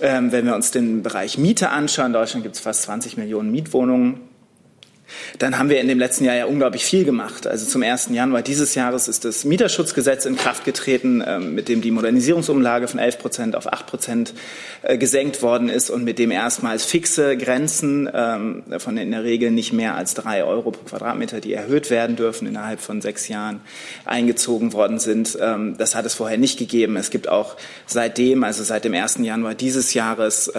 [0.00, 3.50] Ähm, wenn wir uns den Bereich Miete anschauen, in Deutschland gibt es fast 20 Millionen
[3.50, 4.20] Mietwohnungen
[5.38, 7.46] dann haben wir in dem letzten Jahr ja unglaublich viel gemacht.
[7.46, 8.08] Also zum 1.
[8.10, 12.98] Januar dieses Jahres ist das Mieterschutzgesetz in Kraft getreten, ähm, mit dem die Modernisierungsumlage von
[12.98, 14.34] 11 Prozent auf 8 Prozent
[14.82, 19.50] äh, gesenkt worden ist und mit dem erstmals fixe Grenzen ähm, von in der Regel
[19.50, 23.60] nicht mehr als drei Euro pro Quadratmeter, die erhöht werden dürfen, innerhalb von sechs Jahren
[24.04, 25.38] eingezogen worden sind.
[25.40, 26.96] Ähm, das hat es vorher nicht gegeben.
[26.96, 29.18] Es gibt auch seitdem, also seit dem 1.
[29.20, 30.52] Januar dieses Jahres,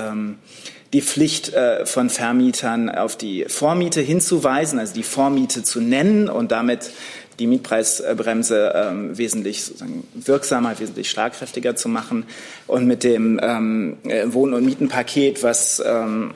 [0.93, 6.52] die Pflicht äh, von Vermietern auf die Vormiete hinzuweisen, also die Vormiete zu nennen und
[6.52, 6.91] damit
[7.39, 9.71] die Mietpreisbremse ähm, wesentlich
[10.15, 12.26] wirksamer, wesentlich schlagkräftiger zu machen.
[12.65, 16.32] Und mit dem ähm, äh, Wohn- und Mietenpaket, was ähm,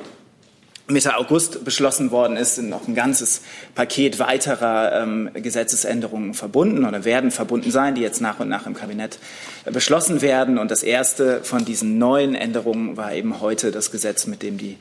[0.92, 3.42] Mitte August beschlossen worden ist, sind noch ein ganzes
[3.76, 8.74] Paket weiterer ähm, Gesetzesänderungen verbunden oder werden verbunden sein, die jetzt nach und nach im
[8.74, 9.20] Kabinett
[9.66, 10.58] beschlossen werden.
[10.58, 14.78] Und das erste von diesen neuen Änderungen war eben heute das Gesetz, mit dem die,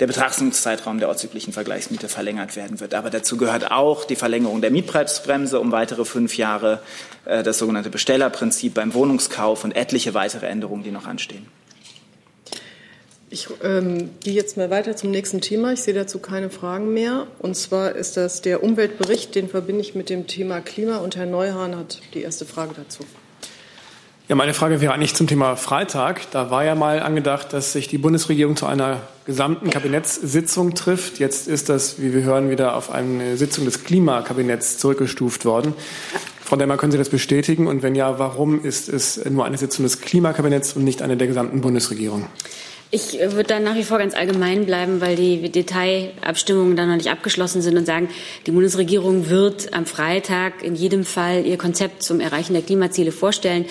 [0.00, 2.94] der Betrachtungszeitraum der ortsüblichen Vergleichsmiete verlängert werden wird.
[2.94, 6.80] Aber dazu gehört auch die Verlängerung der Mietpreisbremse um weitere fünf Jahre,
[7.24, 11.46] äh, das sogenannte Bestellerprinzip beim Wohnungskauf und etliche weitere Änderungen, die noch anstehen.
[13.34, 15.72] Ich ähm, gehe jetzt mal weiter zum nächsten Thema.
[15.72, 17.26] Ich sehe dazu keine Fragen mehr.
[17.40, 20.98] Und zwar ist das der Umweltbericht, den verbinde ich mit dem Thema Klima.
[20.98, 23.02] Und Herr Neuhahn hat die erste Frage dazu.
[24.28, 26.30] Ja, meine Frage wäre eigentlich zum Thema Freitag.
[26.30, 31.18] Da war ja mal angedacht, dass sich die Bundesregierung zu einer gesamten Kabinettssitzung trifft.
[31.18, 35.74] Jetzt ist das, wie wir hören, wieder auf eine Sitzung des Klimakabinetts zurückgestuft worden.
[36.40, 37.66] Frau Demmer, können Sie das bestätigen?
[37.66, 41.26] Und wenn ja, warum ist es nur eine Sitzung des Klimakabinetts und nicht eine der
[41.26, 42.26] gesamten Bundesregierung?
[42.94, 47.10] Ich würde da nach wie vor ganz allgemein bleiben, weil die Detailabstimmungen dann noch nicht
[47.10, 48.08] abgeschlossen sind und sagen,
[48.46, 53.64] die Bundesregierung wird am Freitag in jedem Fall ihr Konzept zum Erreichen der Klimaziele vorstellen.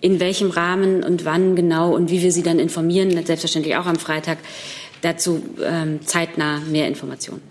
[0.00, 3.96] In welchem Rahmen und wann genau und wie wir sie dann informieren, selbstverständlich auch am
[3.96, 4.38] Freitag.
[5.02, 7.42] Dazu ähm, zeitnah mehr Informationen.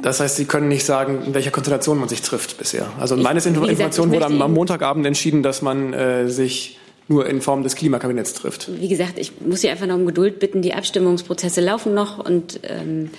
[0.00, 2.86] Das heißt, Sie können nicht sagen, in welcher Konstellation man sich trifft bisher.
[3.00, 6.78] Also meines Informationen wurde am, Montagabend entschieden, dass man äh, sich
[7.10, 8.70] nur in Form des Klimakabinetts trifft.
[8.80, 10.62] Wie gesagt, ich muss Sie einfach noch um Geduld bitten.
[10.62, 13.10] Die Abstimmungsprozesse laufen noch und ähm,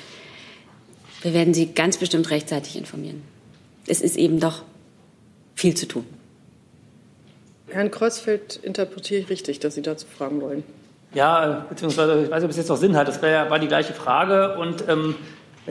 [1.22, 3.22] wir werden Sie ganz bestimmt rechtzeitig informieren.
[3.88, 4.64] Es ist eben doch
[5.56, 6.06] viel zu tun.
[7.68, 10.64] Herrn Kreuzfeld interpretiere ich richtig, dass Sie dazu fragen wollen.
[11.14, 13.10] Ja, beziehungsweise ich weiß nicht, ob es jetzt noch Sinn hat.
[13.10, 15.16] Das war, war die gleiche Frage und ähm,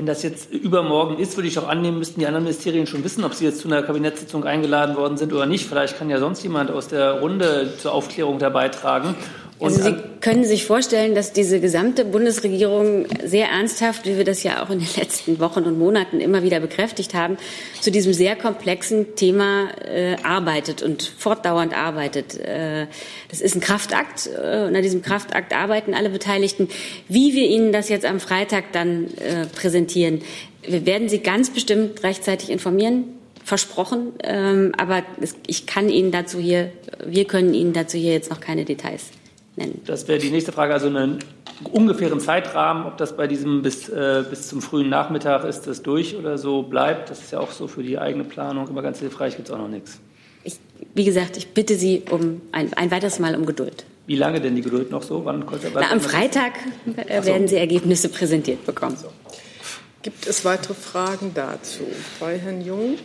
[0.00, 3.22] wenn das jetzt übermorgen ist, würde ich auch annehmen, müssten die anderen Ministerien schon wissen,
[3.22, 5.66] ob sie jetzt zu einer Kabinettssitzung eingeladen worden sind oder nicht.
[5.66, 9.14] Vielleicht kann ja sonst jemand aus der Runde zur Aufklärung da beitragen.
[9.60, 14.62] Also Sie können sich vorstellen, dass diese gesamte Bundesregierung sehr ernsthaft, wie wir das ja
[14.62, 17.36] auch in den letzten Wochen und Monaten immer wieder bekräftigt haben,
[17.80, 22.40] zu diesem sehr komplexen Thema äh, arbeitet und fortdauernd arbeitet.
[22.40, 22.86] Äh,
[23.28, 26.68] das ist ein Kraftakt äh, und an diesem Kraftakt arbeiten alle Beteiligten.
[27.08, 30.22] Wie wir Ihnen das jetzt am Freitag dann äh, präsentieren,
[30.66, 33.04] wir werden Sie ganz bestimmt rechtzeitig informieren
[33.44, 34.12] versprochen.
[34.22, 35.02] Ähm, aber
[35.46, 36.70] ich kann Ihnen dazu hier,
[37.04, 39.10] wir können Ihnen dazu hier jetzt noch keine Details
[39.60, 39.82] nennen.
[39.86, 41.18] Das wäre die nächste Frage, also einen
[41.72, 46.16] ungefähren Zeitrahmen, ob das bei diesem bis, äh, bis zum frühen Nachmittag ist das durch
[46.16, 47.10] oder so bleibt.
[47.10, 49.58] Das ist ja auch so für die eigene Planung immer ganz hilfreich, gibt es auch
[49.58, 50.00] noch nichts.
[50.42, 50.58] Ich,
[50.94, 53.84] wie gesagt, ich bitte Sie um ein, ein weiteres Mal um Geduld.
[54.06, 55.24] Wie lange denn die Geduld noch so?
[55.24, 55.44] Wann
[55.74, 56.54] Na, am Freitag
[57.06, 58.96] äh, werden Sie Ergebnisse präsentiert bekommen.
[58.96, 59.08] So.
[60.02, 61.84] Gibt es weitere Fragen dazu?
[62.18, 62.96] Bei Herrn Jung?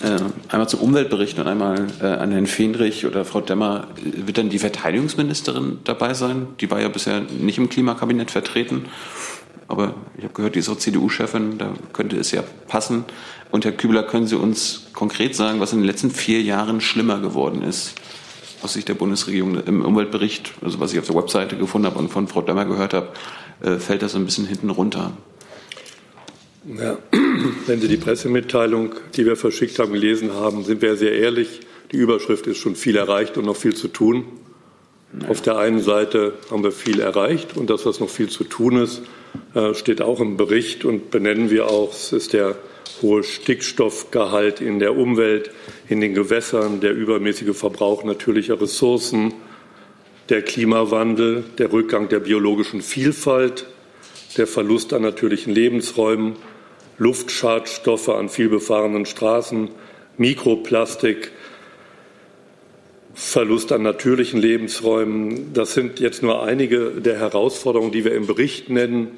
[0.00, 3.88] Äh, einmal zum Umweltbericht und einmal äh, an Herrn Fendrich oder Frau Demmer.
[3.96, 6.48] Wird dann die Verteidigungsministerin dabei sein?
[6.60, 8.86] Die war ja bisher nicht im Klimakabinett vertreten.
[9.66, 13.04] Aber ich habe gehört, die ist auch CDU-Chefin, da könnte es ja passen.
[13.50, 17.18] Und Herr Kübler, können Sie uns konkret sagen, was in den letzten vier Jahren schlimmer
[17.18, 17.94] geworden ist?
[18.62, 22.08] Aus Sicht der Bundesregierung im Umweltbericht, also was ich auf der Webseite gefunden habe und
[22.08, 23.08] von Frau Demmer gehört habe,
[23.60, 25.12] äh, fällt das ein bisschen hinten runter.
[26.76, 26.98] Ja,
[27.66, 31.60] wenn Sie die Pressemitteilung, die wir verschickt haben, gelesen haben, sind wir sehr ehrlich.
[31.92, 34.24] Die Überschrift ist schon viel erreicht und noch viel zu tun.
[35.12, 35.30] Nein.
[35.30, 38.82] Auf der einen Seite haben wir viel erreicht und das, was noch viel zu tun
[38.82, 39.00] ist,
[39.54, 41.94] äh, steht auch im Bericht und benennen wir auch.
[41.94, 42.56] Es ist der
[43.00, 45.50] hohe Stickstoffgehalt in der Umwelt,
[45.88, 49.32] in den Gewässern, der übermäßige Verbrauch natürlicher Ressourcen,
[50.28, 53.64] der Klimawandel, der Rückgang der biologischen Vielfalt,
[54.36, 56.36] der Verlust an natürlichen Lebensräumen
[56.98, 59.70] Luftschadstoffe an vielbefahrenen Straßen,
[60.16, 61.30] Mikroplastik,
[63.14, 65.52] Verlust an natürlichen Lebensräumen.
[65.52, 69.08] Das sind jetzt nur einige der Herausforderungen, die wir im Bericht nennen.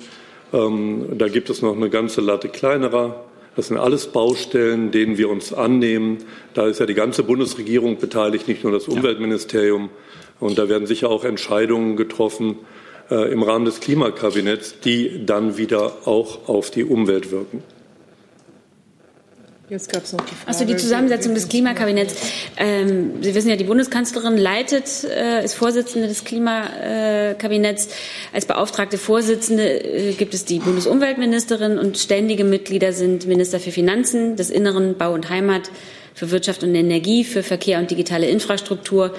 [0.52, 3.24] Ähm, da gibt es noch eine ganze Latte kleinerer.
[3.56, 6.18] Das sind alles Baustellen, denen wir uns annehmen.
[6.54, 9.90] Da ist ja die ganze Bundesregierung beteiligt, nicht nur das Umweltministerium.
[10.38, 12.56] Und da werden sicher auch Entscheidungen getroffen
[13.10, 17.62] äh, im Rahmen des Klimakabinetts, die dann wieder auch auf die Umwelt wirken.
[19.70, 20.48] Jetzt gab es noch die Frage.
[20.48, 22.16] Also die Zusammensetzung des Klimakabinetts.
[22.56, 27.88] Ähm, Sie wissen ja, die Bundeskanzlerin leitet, äh, ist Vorsitzende des Klimakabinetts.
[28.32, 34.34] Als beauftragte Vorsitzende äh, gibt es die Bundesumweltministerin und ständige Mitglieder sind Minister für Finanzen,
[34.34, 35.70] des Inneren, Bau und Heimat,
[36.14, 39.14] für Wirtschaft und Energie, für Verkehr und digitale Infrastruktur,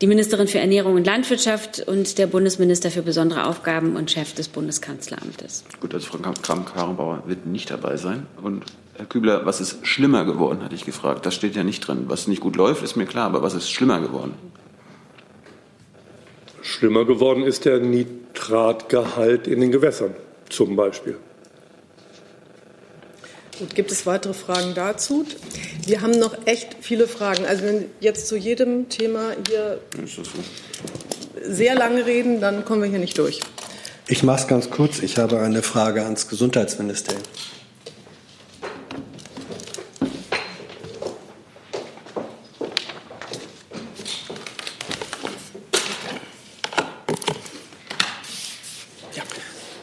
[0.00, 4.48] die Ministerin für Ernährung und Landwirtschaft und der Bundesminister für besondere Aufgaben und Chef des
[4.48, 5.64] Bundeskanzleramtes.
[5.80, 8.26] Gut, also Frau Kram-Karrenbauer wird nicht dabei sein.
[8.42, 8.64] Und
[8.96, 11.26] Herr Kübler, was ist schlimmer geworden, hatte ich gefragt.
[11.26, 12.04] Das steht ja nicht drin.
[12.06, 14.34] Was nicht gut läuft, ist mir klar, aber was ist schlimmer geworden?
[16.62, 20.14] Schlimmer geworden ist der Nitratgehalt in den Gewässern
[20.48, 21.16] zum Beispiel.
[23.60, 25.26] Gut, gibt es weitere Fragen dazu?
[25.84, 27.44] Wir haben noch echt viele Fragen.
[27.44, 29.78] Also wenn jetzt zu jedem Thema hier
[31.42, 33.40] sehr lange reden, dann kommen wir hier nicht durch.
[34.08, 35.00] Ich mache es ganz kurz.
[35.00, 37.22] Ich habe eine Frage ans Gesundheitsministerium.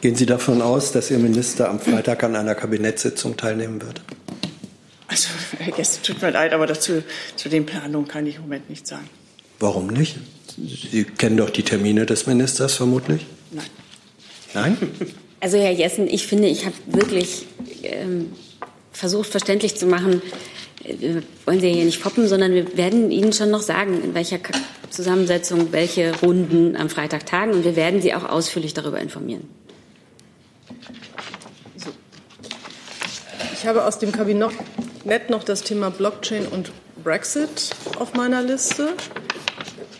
[0.08, 4.00] Gehen Sie davon aus, dass Ihr Minister am Freitag an einer Kabinettssitzung teilnehmen wird?
[5.06, 5.28] Also,
[5.58, 7.02] Herr Gäste, tut mir leid, aber dazu,
[7.36, 9.06] zu den Planungen kann ich im Moment nichts sagen.
[9.60, 10.16] Warum nicht?
[10.56, 13.26] Sie kennen doch die Termine des Ministers vermutlich?
[13.50, 13.66] Nein.
[14.54, 14.78] Nein?
[15.40, 17.44] Also, Herr Jessen, ich finde, ich habe wirklich
[17.82, 18.32] ähm,
[18.92, 20.22] versucht, verständlich zu machen,
[20.82, 24.38] wir wollen Sie hier nicht foppen, sondern wir werden Ihnen schon noch sagen, in welcher
[24.88, 27.52] Zusammensetzung welche Runden am Freitag tagen.
[27.52, 29.46] Und wir werden Sie auch ausführlich darüber informieren.
[33.60, 36.70] Ich habe aus dem Kabinett noch das Thema Blockchain und
[37.02, 38.90] Brexit auf meiner Liste.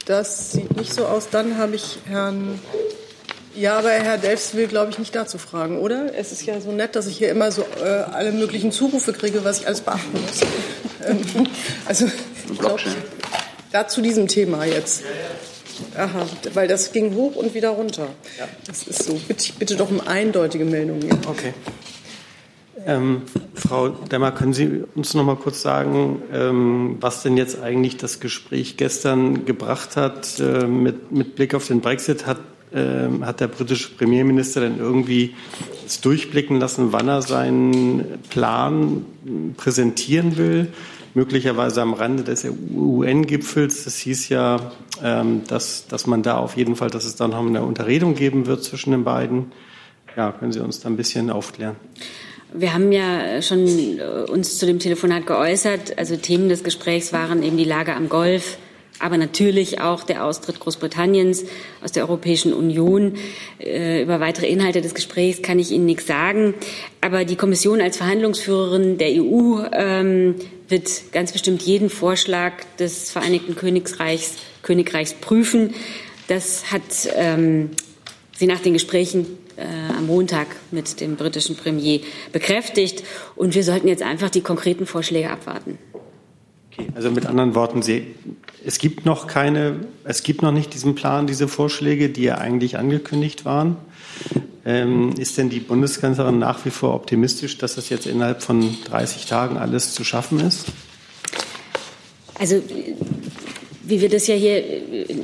[0.07, 1.29] Das sieht nicht so aus.
[1.29, 2.61] Dann habe ich Herrn.
[3.57, 6.17] Ja, aber Herr Delfs will, glaube ich, nicht dazu fragen, oder?
[6.17, 9.43] Es ist ja so nett, dass ich hier immer so äh, alle möglichen Zurufe kriege,
[9.43, 10.41] was ich alles beachten muss.
[11.05, 11.49] Ähm,
[11.85, 12.07] also,
[12.53, 12.83] ich glaube,
[13.73, 15.03] da zu diesem Thema jetzt.
[15.97, 18.07] Aha, weil das ging hoch und wieder runter.
[18.69, 19.15] Das ist so.
[19.27, 21.11] Bitte, bitte doch um eindeutige Meldungen.
[21.27, 21.55] Okay.
[22.87, 23.23] Ähm,
[23.55, 28.21] Frau Demmer, können Sie uns noch mal kurz sagen, ähm, was denn jetzt eigentlich das
[28.21, 32.27] Gespräch gestern gebracht hat äh, mit, mit Blick auf den Brexit?
[32.27, 32.39] Hat,
[32.73, 35.35] äh, hat der britische Premierminister denn irgendwie
[36.03, 39.05] durchblicken lassen, wann er seinen Plan
[39.57, 40.69] präsentieren will?
[41.15, 43.87] möglicherweise am Rande des UN-Gipfels.
[43.87, 44.71] Es hieß ja,
[45.03, 48.47] ähm, dass, dass man da auf jeden Fall, dass es dann noch eine Unterredung geben
[48.47, 49.51] wird zwischen den beiden.
[50.17, 51.75] Ja, können Sie uns da ein bisschen aufklären?
[52.53, 55.99] Wir haben ja schon äh, uns zu dem Telefonat geäußert.
[55.99, 58.57] Also Themen des Gesprächs waren eben die Lage am Golf,
[59.01, 61.45] aber natürlich auch der Austritt Großbritanniens
[61.85, 63.17] aus der Europäischen Union.
[63.59, 66.55] Äh, über weitere Inhalte des Gesprächs kann ich Ihnen nichts sagen.
[67.03, 70.37] Aber die Kommission als Verhandlungsführerin der EU ähm,
[70.69, 75.75] wird ganz bestimmt jeden Vorschlag des Vereinigten Königreichs, Königreichs prüfen.
[76.29, 76.83] Das hat
[77.15, 77.71] ähm,
[78.37, 79.27] sie nach den Gesprächen
[79.59, 82.01] äh, am Montag mit dem britischen Premier
[82.33, 83.03] bekräftigt.
[83.37, 85.79] Und wir sollten jetzt einfach die konkreten Vorschläge abwarten.
[86.73, 88.07] Okay, also mit anderen Worten, Sie,
[88.65, 92.79] es gibt noch keine, es gibt noch nicht diesen Plan, diese Vorschläge, die ja eigentlich
[92.79, 93.77] angekündigt waren.
[94.65, 99.27] Ähm, ist denn die Bundeskanzlerin nach wie vor optimistisch, dass das jetzt innerhalb von 30
[99.27, 100.67] Tagen alles zu schaffen ist?
[102.39, 102.63] Also,
[103.83, 104.63] wie wir das ja hier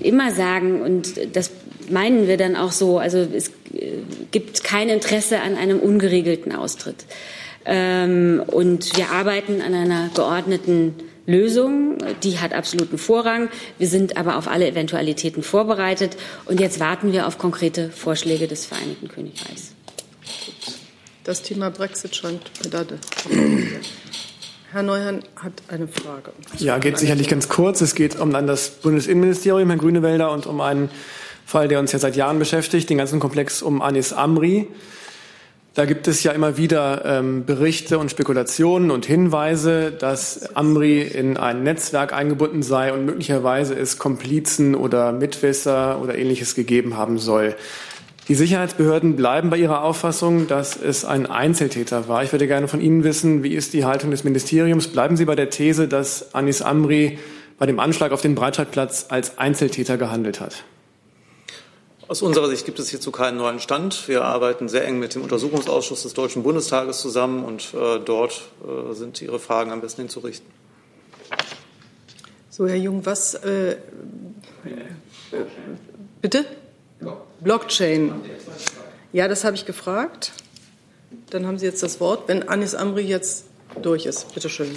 [0.02, 1.50] immer sagen, und das
[1.90, 3.50] meinen wir dann auch so, also es
[4.30, 7.04] gibt kein Interesse an einem ungeregelten Austritt.
[7.64, 10.94] Ähm, und wir arbeiten an einer geordneten
[11.26, 11.98] Lösung.
[12.22, 13.48] Die hat absoluten Vorrang.
[13.78, 16.16] Wir sind aber auf alle Eventualitäten vorbereitet.
[16.44, 19.72] Und jetzt warten wir auf konkrete Vorschläge des Vereinigten Königreichs.
[21.24, 22.98] Das Thema Brexit scheint Pedade.
[24.72, 26.32] Herr Neuhan hat eine Frage.
[26.58, 27.80] Ja, geht sicherlich ganz kurz.
[27.80, 30.90] Es geht um das Bundesinnenministerium, Herrn Grünewälder, und um einen
[31.46, 34.68] Fall, der uns ja seit Jahren beschäftigt, den ganzen Komplex um Anis Amri.
[35.74, 41.36] Da gibt es ja immer wieder ähm, Berichte und Spekulationen und Hinweise, dass Amri in
[41.36, 47.56] ein Netzwerk eingebunden sei und möglicherweise es Komplizen oder Mitwisser oder ähnliches gegeben haben soll.
[48.28, 52.22] Die Sicherheitsbehörden bleiben bei ihrer Auffassung, dass es ein Einzeltäter war.
[52.22, 54.86] Ich würde gerne von Ihnen wissen, wie ist die Haltung des Ministeriums?
[54.88, 57.18] Bleiben Sie bei der These, dass Anis Amri
[57.58, 60.64] bei dem Anschlag auf den Breitscheidplatz als Einzeltäter gehandelt hat?
[62.06, 64.08] Aus unserer Sicht gibt es hierzu keinen neuen Stand.
[64.08, 68.92] Wir arbeiten sehr eng mit dem Untersuchungsausschuss des Deutschen Bundestages zusammen und äh, dort äh,
[68.92, 70.46] sind Ihre Fragen am besten hinzurichten.
[72.50, 73.34] So, Herr Jung, was.
[73.34, 73.78] Äh,
[76.20, 76.44] bitte?
[77.40, 78.12] Blockchain.
[79.12, 80.32] Ja, das habe ich gefragt.
[81.30, 82.28] Dann haben Sie jetzt das Wort.
[82.28, 83.46] Wenn Anis Amri jetzt
[83.82, 84.32] durch ist.
[84.34, 84.70] Bitte schön.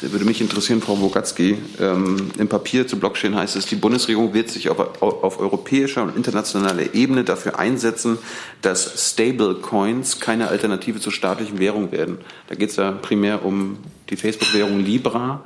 [0.00, 1.58] Da würde mich interessieren, Frau Bogatzki.
[1.80, 6.16] Ähm, Im Papier zu Blockchain heißt es, die Bundesregierung wird sich auf, auf europäischer und
[6.16, 8.18] internationaler Ebene dafür einsetzen,
[8.62, 12.18] dass Stablecoins keine Alternative zur staatlichen Währung werden.
[12.48, 13.78] Da geht es ja primär um
[14.10, 15.44] die Facebook-Währung Libra.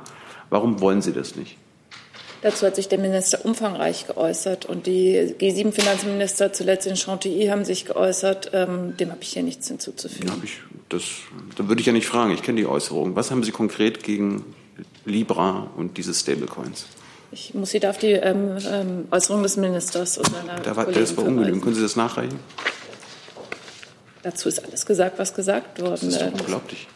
[0.49, 1.57] Warum wollen Sie das nicht?
[2.43, 7.85] Dazu hat sich der Minister umfangreich geäußert und die G7-Finanzminister zuletzt in Chantilly haben sich
[7.85, 8.51] geäußert.
[8.51, 10.27] Ähm, dem habe ich hier nichts hinzuzufügen.
[10.27, 10.57] Ja, ich,
[10.89, 11.03] das,
[11.55, 12.31] da würde ich ja nicht fragen.
[12.31, 13.15] Ich kenne die Äußerungen.
[13.15, 14.43] Was haben Sie konkret gegen
[15.05, 16.85] Libra und diese Stablecoins?
[17.31, 20.85] Ich muss Sie da auf die ähm, ähm, Äußerung des Ministers und seiner da war,
[20.87, 21.63] Das war ungenügend.
[21.63, 22.39] Können Sie das nachreichen?
[24.21, 26.19] Dazu ist alles gesagt, was gesagt worden ist.
[26.19, 26.87] Das ist unglaublich.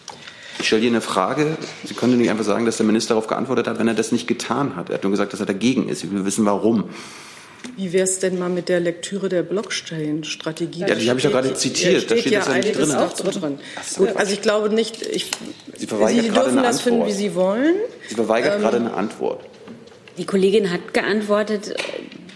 [0.60, 1.58] Ich stelle Ihnen eine Frage.
[1.84, 4.28] Sie können nicht einfach sagen, dass der Minister darauf geantwortet hat, wenn er das nicht
[4.28, 4.90] getan hat.
[4.90, 6.04] Er hat nur gesagt, dass er dagegen ist.
[6.04, 6.86] Ich will wissen, warum.
[7.76, 10.82] Wie wäre es denn mal mit der Lektüre der Blockchain-Strategie?
[10.82, 12.10] Ja, die habe ich doch gerade zitiert.
[12.10, 12.92] Da steht ja das ja nicht drin.
[12.92, 13.60] Auch drin.
[13.86, 14.06] So.
[14.06, 15.02] Gut, also ich glaube nicht.
[15.06, 15.32] Ich,
[15.76, 16.82] Sie, verweigert Sie dürfen eine das Antwort.
[16.84, 17.76] finden, wie Sie wollen.
[18.08, 19.42] Sie verweigert Ähm, gerade eine Antwort.
[20.18, 21.76] Die Kollegin hat geantwortet.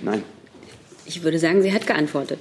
[0.01, 0.23] Nein.
[1.05, 2.39] Ich würde sagen, sie hat geantwortet.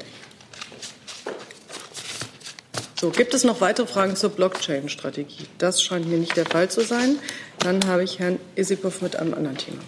[3.01, 5.47] So, gibt es noch weitere Fragen zur Blockchain-Strategie?
[5.57, 7.17] Das scheint mir nicht der Fall zu sein.
[7.59, 9.79] Dann habe ich Herrn Isikow mit einem anderen Thema.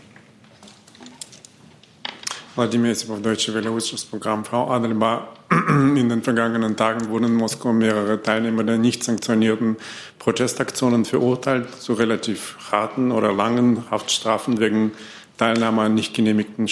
[2.56, 4.46] Wladimir Isipov, Deutsche Welle, Ausschussprogramm.
[4.46, 9.76] Frau Adelbar, in den vergangenen Tagen wurden in Moskau mehrere Teilnehmer der nicht sanktionierten
[10.18, 14.92] Protestaktionen verurteilt zu relativ harten oder langen Haftstrafen wegen
[15.36, 16.66] Teilnahme an nicht genehmigten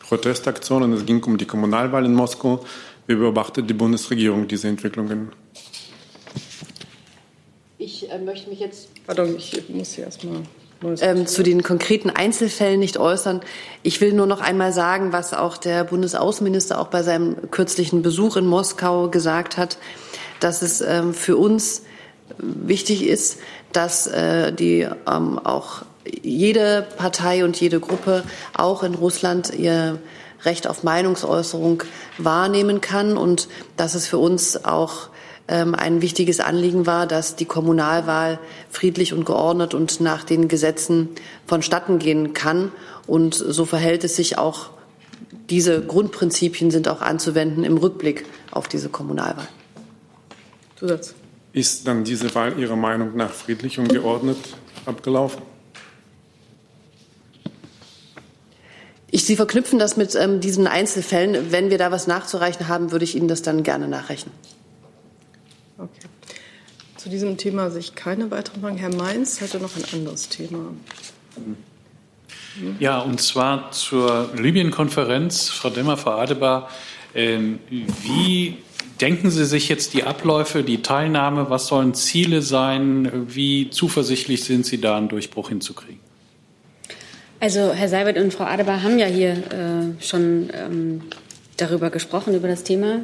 [0.00, 0.92] Protestaktionen.
[0.92, 2.66] Es ging um die Kommunalwahl in Moskau.
[3.06, 5.32] Wie beobachtet die Bundesregierung diese Entwicklungen?
[8.10, 10.42] Ich äh, möchte mich jetzt Pardon, ich muss hier erstmal
[11.00, 13.40] ähm, zu den konkreten Einzelfällen nicht äußern.
[13.82, 18.36] Ich will nur noch einmal sagen, was auch der Bundesaußenminister auch bei seinem kürzlichen Besuch
[18.36, 19.78] in Moskau gesagt hat,
[20.40, 21.82] dass es ähm, für uns
[22.38, 23.38] wichtig ist,
[23.72, 25.82] dass äh, die ähm, auch
[26.22, 28.24] jede Partei und jede Gruppe
[28.56, 29.98] auch in Russland ihr
[30.42, 31.82] Recht auf Meinungsäußerung
[32.16, 35.10] wahrnehmen kann und dass es für uns auch
[35.50, 38.38] ähm, ein wichtiges Anliegen war, dass die Kommunalwahl
[38.70, 41.08] friedlich und geordnet und nach den Gesetzen
[41.44, 42.70] vonstatten gehen kann.
[43.08, 44.70] Und so verhält es sich auch,
[45.50, 49.48] diese Grundprinzipien sind auch anzuwenden im Rückblick auf diese Kommunalwahl.
[50.76, 51.14] Zusatz.
[51.52, 54.38] Ist dann diese Wahl Ihrer Meinung nach friedlich und geordnet
[54.86, 55.42] abgelaufen?
[59.10, 61.50] Ich, Sie verknüpfen das mit ähm, diesen Einzelfällen.
[61.50, 64.32] Wenn wir da was nachzureichen haben, würde ich Ihnen das dann gerne nachrechnen.
[65.80, 66.08] Okay.
[66.96, 68.76] Zu diesem Thema sich keine weiteren Fragen.
[68.76, 70.74] Herr Mainz hatte noch ein anderes Thema.
[72.78, 75.48] Ja, und zwar zur Libyen-Konferenz.
[75.48, 76.68] Frau Demmer, Frau Adebar,
[77.14, 78.58] ähm, wie
[79.00, 81.48] denken Sie sich jetzt die Abläufe, die Teilnahme?
[81.48, 83.10] Was sollen Ziele sein?
[83.28, 86.00] Wie zuversichtlich sind Sie da, einen Durchbruch hinzukriegen?
[87.38, 91.02] Also Herr Seibert und Frau Adebar haben ja hier äh, schon ähm,
[91.56, 93.00] darüber gesprochen, über das Thema.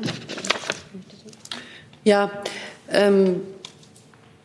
[2.05, 2.31] Ja,
[2.93, 3.41] ähm,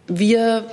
[0.08, 0.66] wir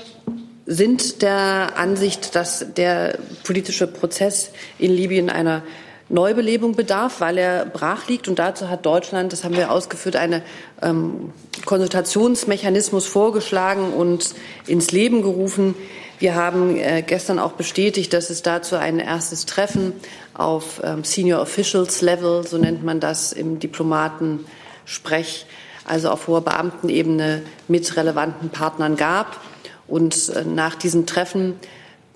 [0.66, 5.62] sind der Ansicht, dass der politische Prozess in Libyen einer
[6.11, 8.29] Neubelebung bedarf, weil er brach liegt.
[8.29, 10.43] Und dazu hat Deutschland, das haben wir ausgeführt, einen
[10.83, 11.33] ähm,
[11.64, 14.35] Konsultationsmechanismus vorgeschlagen und
[14.66, 15.75] ins Leben gerufen.
[16.19, 19.93] Wir haben äh, gestern auch bestätigt, dass es dazu ein erstes Treffen
[20.35, 25.47] auf ähm, Senior Officials Level, so nennt man das im Diplomatensprech,
[25.89, 29.41] also auf hoher Beamtenebene mit relevanten Partnern gab.
[29.86, 31.55] Und äh, nach diesen Treffen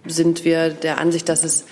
[0.07, 1.65] sind wir der Ansicht, dass es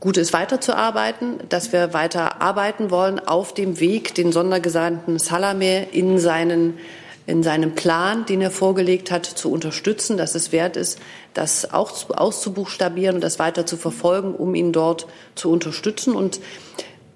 [0.00, 6.18] gut ist, weiterzuarbeiten, dass wir weiter arbeiten wollen auf dem Weg, den Sondergesandten Salameh in
[6.18, 6.74] seinen
[7.26, 10.98] in seinem Plan, den er vorgelegt hat, zu unterstützen, dass es wert ist,
[11.34, 16.16] das auch auszubuchstabieren und das weiter zu verfolgen, um ihn dort zu unterstützen.
[16.16, 16.40] Und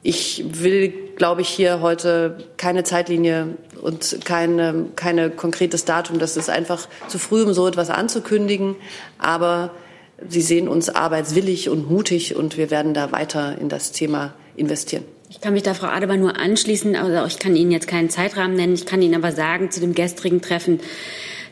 [0.03, 6.19] ich will, glaube ich, hier heute keine Zeitlinie und keine, keine konkretes Datum.
[6.19, 8.77] Das ist einfach zu früh, um so etwas anzukündigen.
[9.19, 9.71] Aber
[10.29, 15.05] Sie sehen uns arbeitswillig und mutig und wir werden da weiter in das Thema investieren.
[15.31, 18.55] Ich kann mich da Frau Adebar nur anschließen, also ich kann Ihnen jetzt keinen Zeitrahmen
[18.55, 18.75] nennen.
[18.75, 20.81] Ich kann Ihnen aber sagen, zu dem gestrigen Treffen,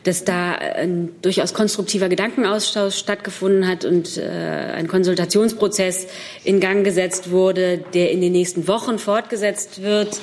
[0.03, 6.07] dass da ein durchaus konstruktiver Gedankenaustausch stattgefunden hat und äh, ein Konsultationsprozess
[6.43, 10.19] in Gang gesetzt wurde, der in den nächsten Wochen fortgesetzt wird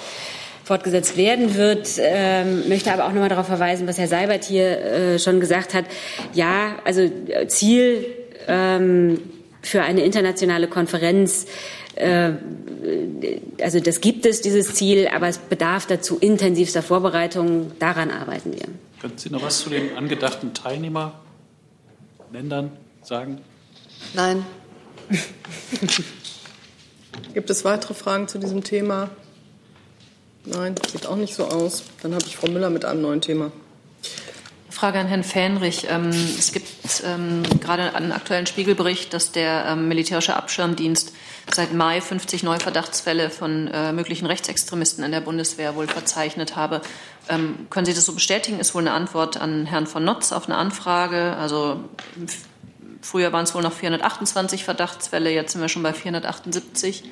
[0.64, 1.88] fortgesetzt werden wird.
[1.98, 5.72] Ähm, möchte aber auch noch mal darauf verweisen, was Herr Seibert hier äh, schon gesagt
[5.72, 5.86] hat.
[6.34, 8.04] Ja, also äh, Ziel
[8.46, 9.18] ähm,
[9.62, 11.46] für eine internationale Konferenz
[11.94, 12.32] äh,
[13.60, 17.72] also das gibt es, dieses Ziel, aber es bedarf dazu intensivster Vorbereitung.
[17.78, 18.68] Daran arbeiten wir.
[19.00, 22.72] Können Sie noch was zu den angedachten Teilnehmerländern
[23.02, 23.40] sagen?
[24.14, 24.44] Nein.
[27.34, 29.10] Gibt es weitere Fragen zu diesem Thema?
[30.44, 31.84] Nein, sieht auch nicht so aus.
[32.02, 33.52] Dann habe ich Frau Müller mit einem neuen Thema.
[34.70, 35.86] Frage an Herrn Fähnrich.
[35.90, 36.68] Ähm, es gibt
[37.04, 41.12] ähm, gerade einen aktuellen Spiegelbericht, dass der ähm, militärische Abschirmdienst
[41.52, 46.80] seit Mai 50 Neuverdachtsfälle von äh, möglichen Rechtsextremisten in der Bundeswehr wohl verzeichnet habe.
[47.28, 48.58] Können Sie das so bestätigen?
[48.58, 51.36] Ist wohl eine Antwort an Herrn von Notz auf eine Anfrage.
[51.36, 51.80] Also
[53.02, 57.04] früher waren es wohl noch 428 Verdachtsfälle, jetzt sind wir schon bei 478.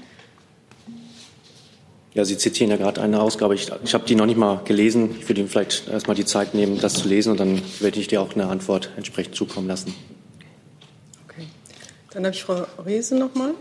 [2.14, 3.54] Ja, Sie zitieren ja gerade eine Ausgabe.
[3.54, 5.16] Ich, ich habe die noch nicht mal gelesen.
[5.20, 8.00] Ich würde Ihnen vielleicht erst mal die Zeit nehmen, das zu lesen und dann werde
[8.00, 9.94] ich dir auch eine Antwort entsprechend zukommen lassen.
[11.28, 11.46] Okay.
[12.12, 13.52] Dann habe ich Frau Reese noch mal.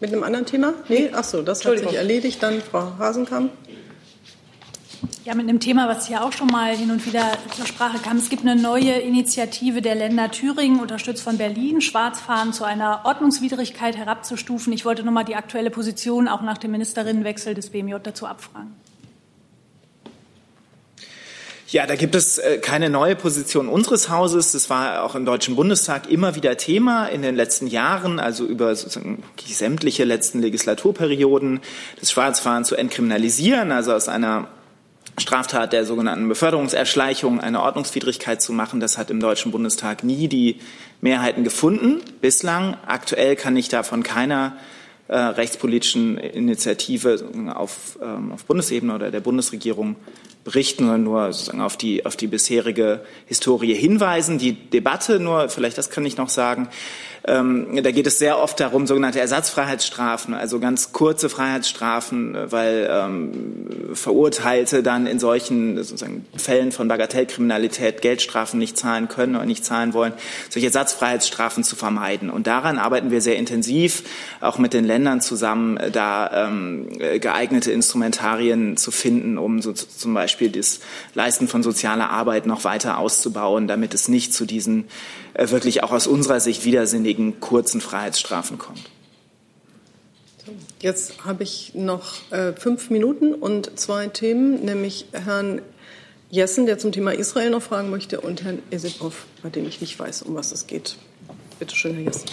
[0.00, 0.72] Mit einem anderen Thema?
[0.88, 2.42] Nee, ach so, das hat sich erledigt.
[2.42, 3.52] Dann Frau Hasenkamp.
[5.24, 8.16] Ja, mit einem Thema, was hier auch schon mal hin und wieder zur Sprache kam.
[8.16, 13.96] Es gibt eine neue Initiative der Länder Thüringen, unterstützt von Berlin, Schwarzfahren zu einer Ordnungswidrigkeit
[13.96, 14.72] herabzustufen.
[14.72, 18.74] Ich wollte noch mal die aktuelle Position auch nach dem Ministerinnenwechsel des BMJ dazu abfragen.
[21.70, 24.52] Ja, da gibt es äh, keine neue Position unseres Hauses.
[24.52, 28.74] Das war auch im Deutschen Bundestag immer wieder Thema in den letzten Jahren, also über
[28.74, 31.60] sozusagen sämtliche letzten Legislaturperioden,
[32.00, 34.48] das Schwarzfahren zu entkriminalisieren, also aus einer
[35.20, 38.80] Straftat der sogenannten Beförderungserschleichung eine Ordnungswidrigkeit zu machen.
[38.80, 40.60] Das hat im Deutschen Bundestag nie die
[41.00, 42.76] Mehrheiten gefunden bislang.
[42.86, 44.56] Aktuell kann ich davon keiner
[45.08, 49.96] äh, rechtspolitischen Initiative auf, ähm, auf Bundesebene oder der Bundesregierung
[50.44, 54.38] berichten, sondern nur sozusagen auf die, auf die bisherige Historie hinweisen.
[54.38, 56.68] Die Debatte, nur vielleicht das kann ich noch sagen,
[57.28, 63.30] ähm, da geht es sehr oft darum, sogenannte Ersatzfreiheitsstrafen, also ganz kurze Freiheitsstrafen, weil ähm,
[63.92, 69.92] Verurteilte dann in solchen sozusagen Fällen von Bagatellkriminalität Geldstrafen nicht zahlen können oder nicht zahlen
[69.92, 70.14] wollen,
[70.48, 72.30] solche Ersatzfreiheitsstrafen zu vermeiden.
[72.30, 74.04] Und daran arbeiten wir sehr intensiv,
[74.40, 76.88] auch mit den Ländern zusammen, da ähm,
[77.20, 80.80] geeignete Instrumentarien zu finden, um so zum Beispiel das
[81.14, 85.92] Leisten von sozialer Arbeit noch weiter auszubauen, damit es nicht zu diesen äh, wirklich auch
[85.92, 88.90] aus unserer Sicht widersinnigen kurzen Freiheitsstrafen kommt.
[90.80, 95.60] Jetzt habe ich noch äh, fünf Minuten und zwei Themen, nämlich Herrn
[96.30, 99.98] Jessen, der zum Thema Israel noch fragen möchte, und Herrn Esipov, bei dem ich nicht
[99.98, 100.96] weiß, um was es geht.
[101.58, 102.26] Bitte schön, Herr Jessen.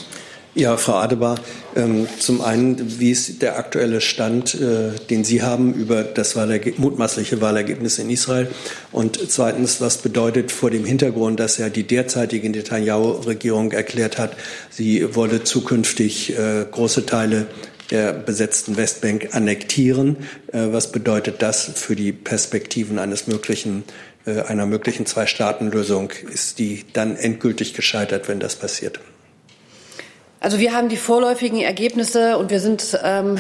[0.57, 1.37] Ja, Frau Adebar,
[1.75, 6.73] ähm, zum einen, wie ist der aktuelle Stand, äh, den Sie haben über das Wahlerge
[6.77, 8.47] mutmaßliche Wahlergebnis in Israel?
[8.93, 14.37] Und zweitens, was bedeutet vor dem Hintergrund, dass ja die derzeitige Netanyahu-Regierung erklärt hat,
[14.69, 17.47] sie wolle zukünftig äh, große Teile
[17.91, 20.15] der besetzten Westbank annektieren?
[20.53, 23.83] Äh, was bedeutet das für die Perspektiven eines möglichen
[24.25, 26.11] einer möglichen Zwei-Staaten-Lösung?
[26.33, 28.99] Ist die dann endgültig gescheitert, wenn das passiert?
[30.45, 33.39] Also wir haben die vorläufigen Ergebnisse und wir sind, ähm,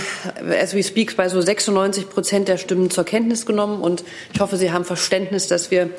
[0.59, 3.79] as we speak, bei so 96 Prozent der Stimmen zur Kenntnis genommen.
[3.79, 4.03] Und
[4.33, 5.91] ich hoffe, Sie haben Verständnis, dass wir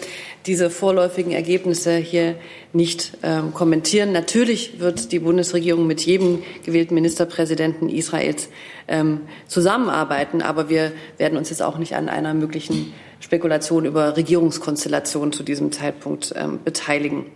[0.46, 2.34] diese vorläufigen Ergebnisse hier
[2.72, 4.10] nicht ähm, kommentieren.
[4.10, 8.48] Natürlich wird die Bundesregierung mit jedem gewählten Ministerpräsidenten Israels
[8.88, 15.32] ähm, zusammenarbeiten, aber wir werden uns jetzt auch nicht an einer möglichen Spekulation über Regierungskonstellationen
[15.32, 17.26] zu diesem Zeitpunkt ähm, beteiligen.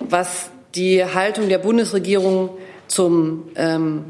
[0.00, 2.48] Was die Haltung der Bundesregierung
[2.90, 4.04] zum, ähm,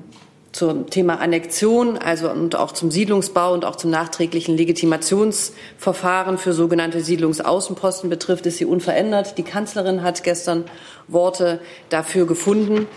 [0.52, 7.02] zum Thema Annexion, also und auch zum Siedlungsbau und auch zum nachträglichen Legitimationsverfahren für sogenannte
[7.02, 9.36] Siedlungsaußenposten betrifft, ist sie unverändert.
[9.38, 10.64] Die Kanzlerin hat gestern
[11.08, 11.60] Worte
[11.90, 12.88] dafür gefunden.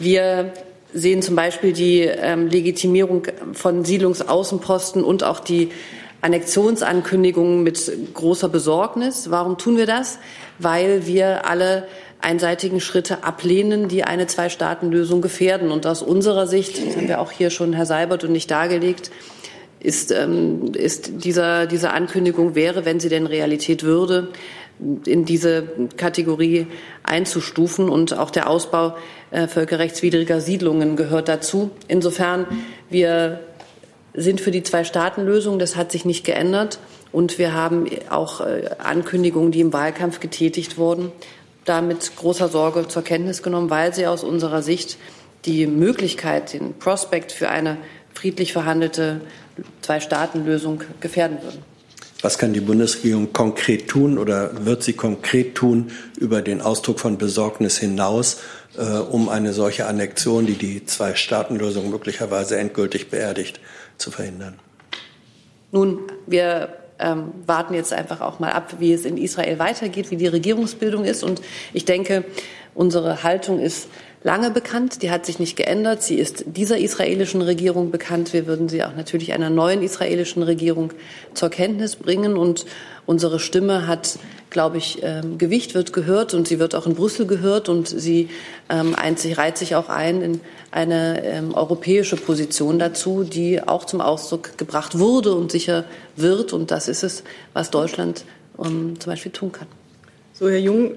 [0.00, 0.52] Wir
[0.92, 3.22] sehen zum Beispiel die ähm, Legitimierung
[3.52, 5.70] von Siedlungsaußenposten und auch die
[6.22, 9.30] Annexionsankündigungen mit großer Besorgnis.
[9.30, 10.18] Warum tun wir das?
[10.58, 11.86] Weil wir alle
[12.22, 15.70] einseitigen Schritte ablehnen, die eine Zwei-Staaten-Lösung gefährden.
[15.70, 19.10] Und aus unserer Sicht, das haben wir auch hier schon Herr Seibert und nicht dargelegt,
[19.80, 24.28] ist, ähm, ist dieser, diese Ankündigung wäre, wenn sie denn Realität würde,
[25.06, 25.64] in diese
[25.96, 26.66] Kategorie
[27.02, 27.88] einzustufen.
[27.88, 28.96] Und auch der Ausbau
[29.30, 31.70] äh, völkerrechtswidriger Siedlungen gehört dazu.
[31.88, 32.46] Insofern,
[32.88, 33.40] wir
[34.14, 35.58] sind für die Zwei-Staaten-Lösung.
[35.58, 36.78] Das hat sich nicht geändert.
[37.12, 41.10] Und wir haben auch äh, Ankündigungen, die im Wahlkampf getätigt wurden,
[41.70, 44.98] da mit großer Sorge zur Kenntnis genommen, weil sie aus unserer Sicht
[45.44, 47.78] die Möglichkeit, den Prospekt für eine
[48.12, 49.20] friedlich verhandelte
[49.80, 51.62] Zwei-Staaten-Lösung gefährden würden.
[52.22, 57.16] Was kann die Bundesregierung konkret tun oder wird sie konkret tun über den Ausdruck von
[57.16, 58.38] Besorgnis hinaus,
[58.76, 63.60] äh, um eine solche Annexion, die die Zwei-Staaten-Lösung möglicherweise endgültig beerdigt,
[63.96, 64.58] zu verhindern?
[65.72, 70.16] Nun, wir ähm, warten jetzt einfach auch mal ab, wie es in Israel weitergeht, wie
[70.16, 71.22] die Regierungsbildung ist.
[71.22, 71.40] Und
[71.72, 72.24] ich denke,
[72.74, 73.88] unsere Haltung ist
[74.22, 75.02] lange bekannt.
[75.02, 76.02] Die hat sich nicht geändert.
[76.02, 78.32] Sie ist dieser israelischen Regierung bekannt.
[78.32, 80.92] Wir würden sie auch natürlich einer neuen israelischen Regierung
[81.34, 82.36] zur Kenntnis bringen.
[82.36, 82.66] Und
[83.06, 84.18] unsere Stimme hat,
[84.50, 87.68] glaube ich, ähm, Gewicht, wird gehört und sie wird auch in Brüssel gehört.
[87.68, 88.28] Und sie
[88.68, 90.40] ähm, einzig, reiht sich auch ein in
[90.70, 95.84] eine ähm, europäische Position dazu, die auch zum Ausdruck gebracht wurde und sicher
[96.16, 96.52] wird.
[96.52, 98.24] Und das ist es, was Deutschland
[98.56, 99.66] zum Beispiel tun kann.
[100.34, 100.92] So, Herr Jung,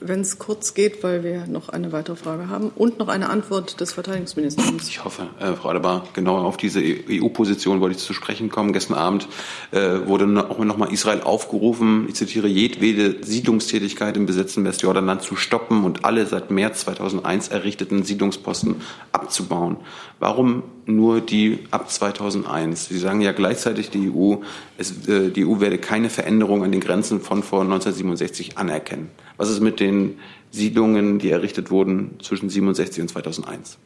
[0.00, 3.80] wenn es kurz geht, weil wir noch eine weitere Frage haben und noch eine Antwort
[3.80, 4.88] des Verteidigungsministeriums.
[4.88, 8.72] Ich hoffe, äh, Frau Adebar, genau auf diese EU-Position wollte ich zu sprechen kommen.
[8.72, 9.28] Gestern Abend
[9.70, 15.36] äh, wurde auch noch mal Israel aufgerufen, ich zitiere, jedwede Siedlungstätigkeit im besetzten Westjordanland zu
[15.36, 18.76] stoppen und alle seit März 2001 errichteten Siedlungsposten
[19.12, 19.76] abzubauen.
[20.20, 22.88] Warum nur die ab 2001?
[22.88, 24.36] Sie sagen ja gleichzeitig, die EU,
[24.76, 29.10] es, äh, die EU werde keine Veränderung an den Grenzen von vor 1967 anerkennen.
[29.38, 30.18] Was ist mit den
[30.50, 33.78] Siedlungen, die errichtet wurden zwischen 67 und 2001?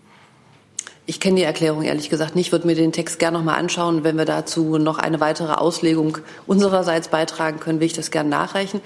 [1.05, 4.05] Ich kenne die Erklärung ehrlich gesagt nicht, würde mir den Text gerne noch mal anschauen.
[4.05, 8.81] Wenn wir dazu noch eine weitere Auslegung unsererseits beitragen können, will ich das gerne nachreichen.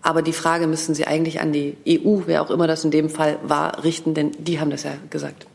[0.00, 3.10] Aber die Frage müssen Sie eigentlich an die EU, wer auch immer das in dem
[3.10, 5.46] Fall war, richten, denn die haben das ja gesagt.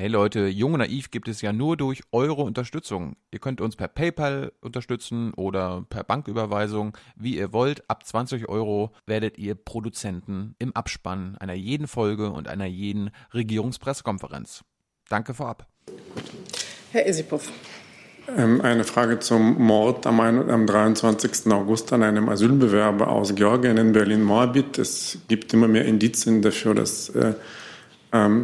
[0.00, 3.16] Hey Leute, Jung und Naiv gibt es ja nur durch eure Unterstützung.
[3.32, 7.82] Ihr könnt uns per PayPal unterstützen oder per Banküberweisung, wie ihr wollt.
[7.90, 14.62] Ab 20 Euro werdet ihr Produzenten im Abspann einer jeden Folge und einer jeden Regierungspressekonferenz.
[15.08, 15.66] Danke vorab.
[16.92, 17.50] Herr Esipow.
[18.36, 21.50] Ähm, eine Frage zum Mord am, 23.
[21.50, 24.78] August an einem Asylbewerber aus Georgien in Berlin-Moabit.
[24.78, 27.34] Es gibt immer mehr Indizien dafür, dass äh,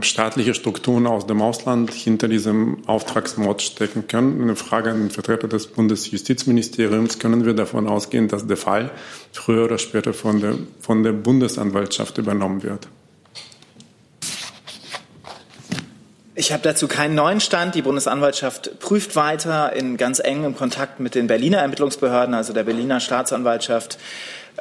[0.03, 4.43] staatliche Strukturen aus dem Ausland hinter diesem Auftragsmord stecken können.
[4.43, 7.19] Eine Frage an den Vertreter des Bundesjustizministeriums.
[7.19, 8.91] Können wir davon ausgehen, dass der Fall
[9.33, 12.89] früher oder später von der, von der Bundesanwaltschaft übernommen wird?
[16.37, 17.75] Ich habe dazu keinen neuen Stand.
[17.75, 23.01] Die Bundesanwaltschaft prüft weiter in ganz engem Kontakt mit den Berliner Ermittlungsbehörden, also der Berliner
[23.01, 23.99] Staatsanwaltschaft,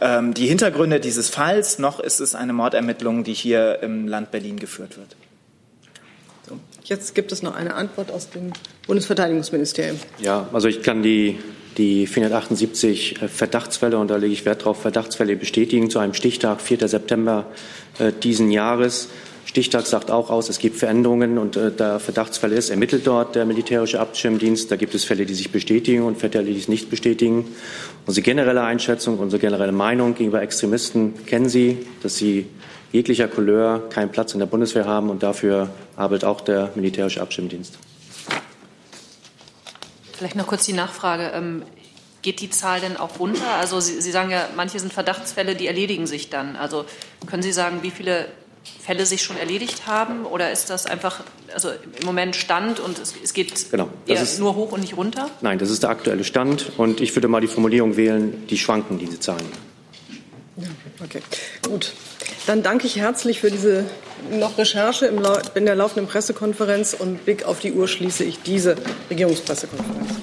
[0.01, 4.57] ähm, die Hintergründe dieses Falls, noch ist es eine Mordermittlung, die hier im Land Berlin
[4.57, 5.15] geführt wird.
[6.47, 8.53] So, jetzt gibt es noch eine Antwort aus dem
[8.87, 9.99] Bundesverteidigungsministerium.
[10.19, 11.39] Ja, also ich kann die,
[11.77, 16.61] die 478 äh, Verdachtsfälle, und da lege ich Wert darauf, Verdachtsfälle bestätigen zu einem Stichtag
[16.61, 16.87] 4.
[16.87, 17.45] September
[17.99, 19.09] äh, diesen Jahres
[19.53, 23.45] Stichtag sagt auch aus, es gibt Veränderungen und äh, da Verdachtsfälle ist, ermittelt dort der
[23.45, 24.71] militärische Abschirmdienst.
[24.71, 27.45] Da gibt es Fälle, die sich bestätigen und Fälle, die sich nicht bestätigen.
[28.07, 32.47] Unsere generelle Einschätzung, unsere generelle Meinung gegenüber Extremisten kennen Sie, dass sie
[32.91, 37.77] jeglicher Couleur keinen Platz in der Bundeswehr haben und dafür arbeitet auch der militärische Abschirmdienst.
[40.13, 41.31] Vielleicht noch kurz die Nachfrage.
[41.35, 41.61] Ähm,
[42.23, 43.53] geht die Zahl denn auch runter?
[43.59, 46.55] Also Sie, Sie sagen ja, manche sind Verdachtsfälle, die erledigen sich dann.
[46.55, 46.85] Also
[47.27, 48.25] können Sie sagen, wie viele
[48.81, 50.25] Fälle sich schon erledigt haben?
[50.25, 51.21] Oder ist das einfach
[51.53, 54.97] also im Moment Stand und es, es geht genau, eher ist, nur hoch und nicht
[54.97, 55.29] runter?
[55.41, 56.71] Nein, das ist der aktuelle Stand.
[56.77, 59.45] Und ich würde mal die Formulierung wählen, die schwanken, diese Zahlen.
[61.03, 61.21] Okay,
[61.67, 61.93] gut.
[62.45, 63.85] Dann danke ich herzlich für diese
[64.31, 65.07] noch Recherche
[65.55, 68.75] in der laufenden Pressekonferenz und Blick auf die Uhr schließe ich diese
[69.09, 70.13] Regierungspressekonferenz.